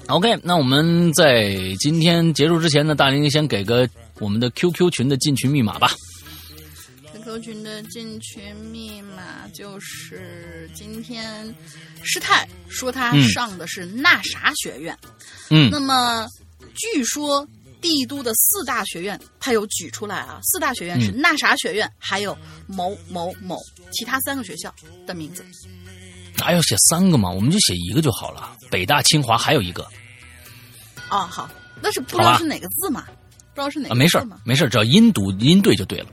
[0.08, 3.86] OK，那我们在今天结束之前呢，大林先给个
[4.20, 5.92] 我们的 QQ 群的进群密码吧。
[7.12, 11.54] QQ 群的进群密码就是今天
[12.02, 14.96] 师太说他上的是那啥学院。
[15.50, 15.68] 嗯。
[15.70, 16.26] 那么
[16.74, 17.46] 据说
[17.82, 22.34] 帝都的四大学院，他有举出来啊，四大学院是那啥学院，还有
[22.66, 23.58] 某某某
[23.92, 24.74] 其他三个学校
[25.06, 25.44] 的名字。
[26.40, 27.30] 还要写三个嘛？
[27.30, 28.56] 我们就写一个就好了。
[28.70, 29.86] 北大、清华还有一个。
[31.10, 31.48] 哦，好，
[31.80, 33.04] 那是不知道是哪个字嘛？
[33.54, 33.94] 不知道是哪个？
[33.94, 36.06] 没事没事只要音读音对就对了。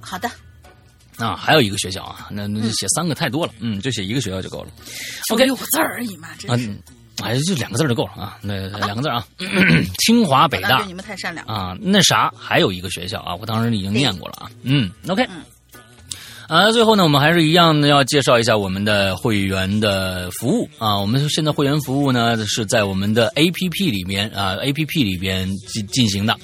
[0.00, 0.30] 好的。
[1.16, 4.70] 啊，还有一个学校啊，那那写三个太多了，嗯，就写一个学校就够了。
[5.32, 6.76] OK，六个字而已嘛，真是。
[7.24, 9.26] 哎，就两个字就够了啊，那两个字啊，
[10.06, 10.84] 清华北大。
[10.84, 11.76] 你们太善良啊。
[11.80, 14.50] 那啥，还有一个学校啊，我当时已经念过了啊。
[14.62, 15.26] 嗯，OK。
[16.48, 20.98] 啊，最后呢，我们还是一样的要介绍一下我们的会员的服务啊。
[20.98, 26.34] 我们现在会员服务呢是在我们的 APP 里面啊，APP 里边进进行的。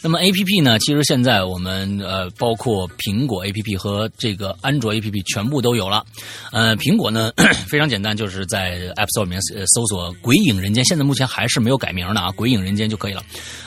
[0.00, 6.06] 那么 APP 呢，其实现在我们呃，包括苹果 APP 和这个安卓 APP 全部都有了。
[6.52, 7.30] 呃，苹果呢
[7.66, 9.38] 非常简单，就是在 App Store 里面
[9.74, 13.22] 搜索“鬼影人间”，现在目前还是没有改名的啊，“鬼影人间”就可以了。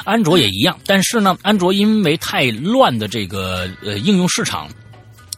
[0.06, 4.68] 安卓也一样，但是呢，安卓因为太乱的这个呃应用市场。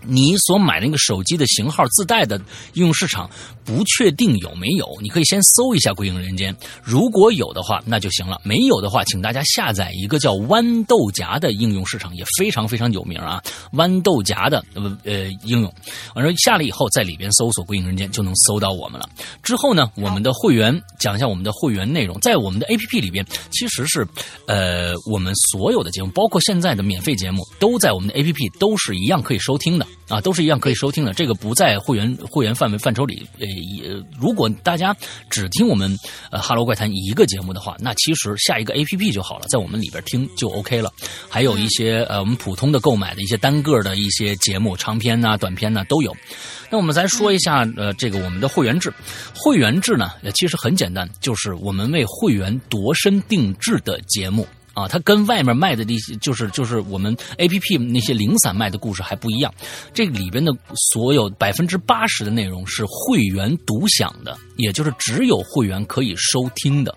[0.07, 2.37] 你所买那个手机的型号自带的
[2.73, 3.29] 应用市场
[3.65, 6.53] 不确定有没有，你可以先搜一下《鬼影人间》，
[6.83, 13.41] 如果有的话那就行了，没有的话，请大家下载一个叫豌豆荚的应用市场，也非常非常有名啊，
[13.73, 15.73] 豌豆荚的呃呃应用，
[16.15, 19.09] 完了下了以后在里边搜索《鬼影人间》就能搜到我们了。
[19.41, 24.07] 之后呢，我们的会员讲一下我们的会员内容，在我们的 APP 里边其实是
[24.47, 29.85] 呃我们所有的节目，包括现在的免费节目，都在我们的 APP 都是一样可以收听的。
[30.07, 33.25] 啊，都是一样可以收听的，这个不在会员会员范围范畴里。
[33.59, 33.89] 也
[34.19, 34.95] 如果大家
[35.29, 35.89] 只听我们
[36.31, 40.91] 呃《哈喽怪谈》一个节目的话，那其实下一个 A P P 就好了，在我们里边听就 O K 了。
[41.29, 46.15] 还有一些呃，我们普通的购买的一些单个的一些节目，长篇呐、短篇呐都有。
[46.69, 48.93] 那我们再说一下呃，这个我们的会员制，
[49.35, 54.47] 会员制呢，其实很简单，就是我们为会员度身定制的节目。
[54.75, 59.51] 啊，它跟外面卖的那些，就是就是我们 A P P 那些零散卖的故事还不一样。
[59.93, 60.51] 这里边的
[60.91, 66.93] 所有百分之八十的内容是会员独享的，也就是只有会员可以收听的。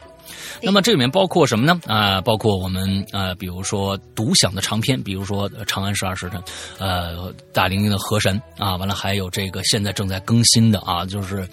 [0.61, 1.81] 那么这里面包括什么呢？
[1.87, 6.41] 啊，包括我们呃，比如说独享的长篇，比如说《长安十二时辰》，
[6.79, 11.49] 呃，大玲玲的《河神》啊，完了还有这个现在正在更新的啊，就是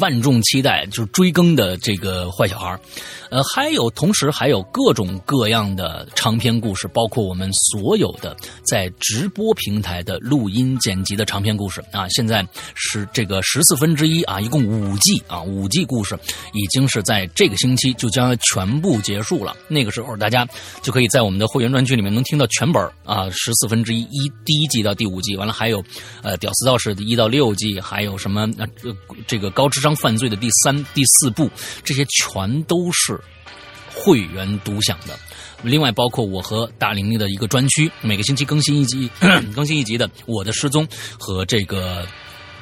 [0.00, 2.70] 万众期待就是追更的这个《坏小孩》，
[3.30, 16.16] 呃，还有同时还有各种各样的长篇故事，包括我们所有的在直播平台的录音剪辑的长篇故事啊，现在是这个十四分之一啊，一共五季啊，五季故事
[16.52, 18.28] 已经是在这个星期就将。
[18.48, 20.46] 全部结束了，那个时候大家
[20.82, 25.82] 就可以在我们的会员专区里面能听到全本啊，十四分之一一第一季到第五季，完了还有
[26.22, 28.66] 呃屌丝道士的一到六季，还有什么呃
[29.26, 31.50] 这个高智商犯罪的第三第四部，
[31.82, 33.20] 这些全都是
[33.94, 35.18] 会员独享的。
[35.62, 39.10] 另外包括我和大玲玲的一个专区，每个星期更新一集，
[39.54, 40.86] 更新一集的我的失踪
[41.18, 42.06] 和这个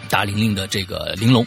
[0.09, 1.47] 大玲玲的这个玲珑。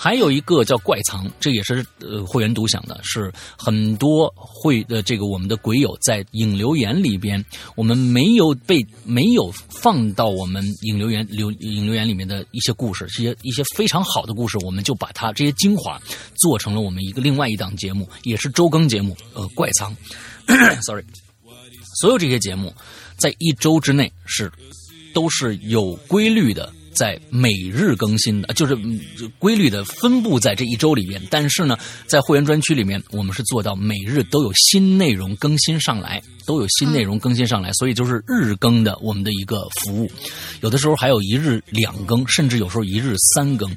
[0.00, 7.44] 还有一个叫怪藏，这也是呃会员独享的，是很多会的这个我们的鬼友在影留言里边，
[7.74, 16.00] 我们没有被没有放到我们影留言留影留言里面的一些故事，这些一些非常好的故事，我们就把它这些精华
[16.36, 19.96] 做成了我们一个另外一档节目，也是周更节目，呃怪藏，
[20.86, 21.02] sorry，
[22.00, 22.72] 所有这些节目
[23.16, 24.48] 在一周之内是
[25.12, 26.72] 都是有规律的。
[26.98, 28.76] 在每日更新的，就是
[29.38, 31.22] 规律的分布在这一周里面。
[31.30, 40.10] 但是呢，在会员专区里面，我们是做到每日都有新内容更新上来，都有新内容更新上来，所以就是日更的我们的一个服务。
[40.60, 43.70] 有的时候还有一日两更，甚至有时候一日三更。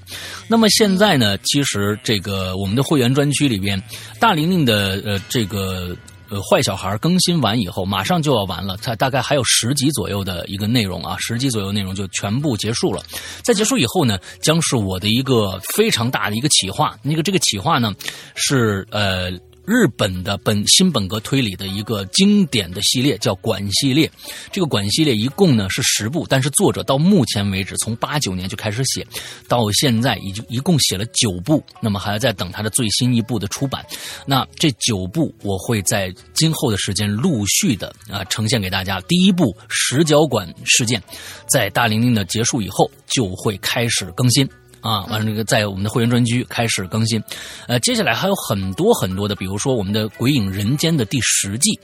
[0.48, 3.80] 那么现在呢，其实这个我们的会员专区里边，
[4.19, 5.95] 大玲玲的呃这个。
[6.32, 13.03] 呃，坏小孩更新完以后，马上就要完了，它大概还有十集左右的一个内容啊，十集左右内容就全部结束了。
[13.44, 16.98] 在结束以后呢，将是我的一个非常大的一个企划。
[17.03, 17.94] 那个这个企划呢，
[18.36, 19.30] 是呃。
[19.65, 24.11] 日本的本新本格推理的一个经典的系列叫《管》系列，
[24.51, 29.05] 这个《管》系列一共呢是十部，但是作者到目前为止从八九年就开始写，
[29.47, 33.85] 到现在已经一共写了九部，那么还在等他的最新一部的出版。
[34.25, 38.99] 那这九部我会在今后的时间陆续的啊呈现给大家。
[39.01, 40.99] 第一部《石角馆事件》
[41.47, 44.47] 在大玲玲的结束以后就会开始更新。
[44.82, 47.24] 啊，完了这个在我们的会员专区开始更新，
[47.68, 51.80] 呃，接下来还有很多很多的，比如说我们的《鬼影人间》的第十季，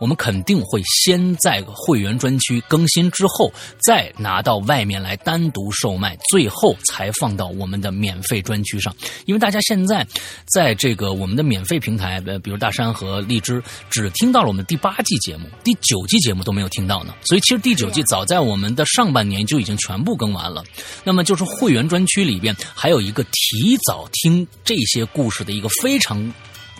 [0.00, 3.52] 我们肯定会先在会员专区更新之后，
[3.86, 8.96] 再拿到外面来单独售卖，最后才放到我们的免费专区上。
[9.26, 10.06] 因为大家现在
[10.46, 17.14] 在这个我们的免费平台，呃，比如大山和荔枝，只听到了我们第八季节目，第九季节目都没有听到呢。
[17.24, 20.64] 所以其实第九季早在我们的上半年就已经全部更完了。
[21.04, 22.37] 那么就是会员专区里。
[22.38, 26.16] 里边还有一个提早听这些故事的一个非常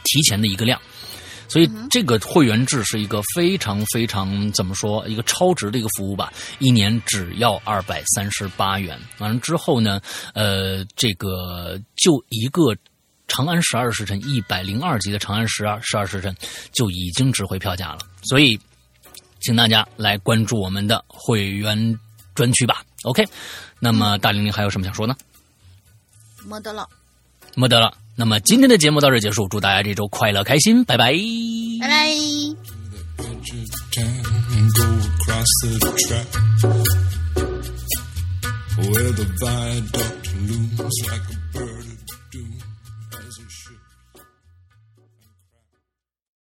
[0.04, 0.80] 提前的一个量，
[1.48, 8.96] 所以这个会员制是一个非常非常怎么说一个超值的一个服务吧，一年只要二百三十八元。
[9.18, 10.00] 完了之后呢，
[10.32, 12.76] 呃，这个就一个。
[13.30, 16.34] 长安十二时辰一百零二集的长安十二十二时辰
[16.72, 18.58] 就已经值回票价了，所以
[19.38, 21.76] 请大家来关注我们的会员
[22.34, 22.82] 专区吧。
[23.02, 23.22] OK，
[23.80, 25.14] 那么大玲玲还有什么想说呢？
[26.48, 26.88] 没得了，
[27.54, 27.92] 没得了。
[28.16, 31.12] 那么今天的节目到这结束，祝大家这周快乐开心，拜拜，
[31.80, 32.08] 拜拜。
[38.78, 41.37] Where the viaduct looms like a bird.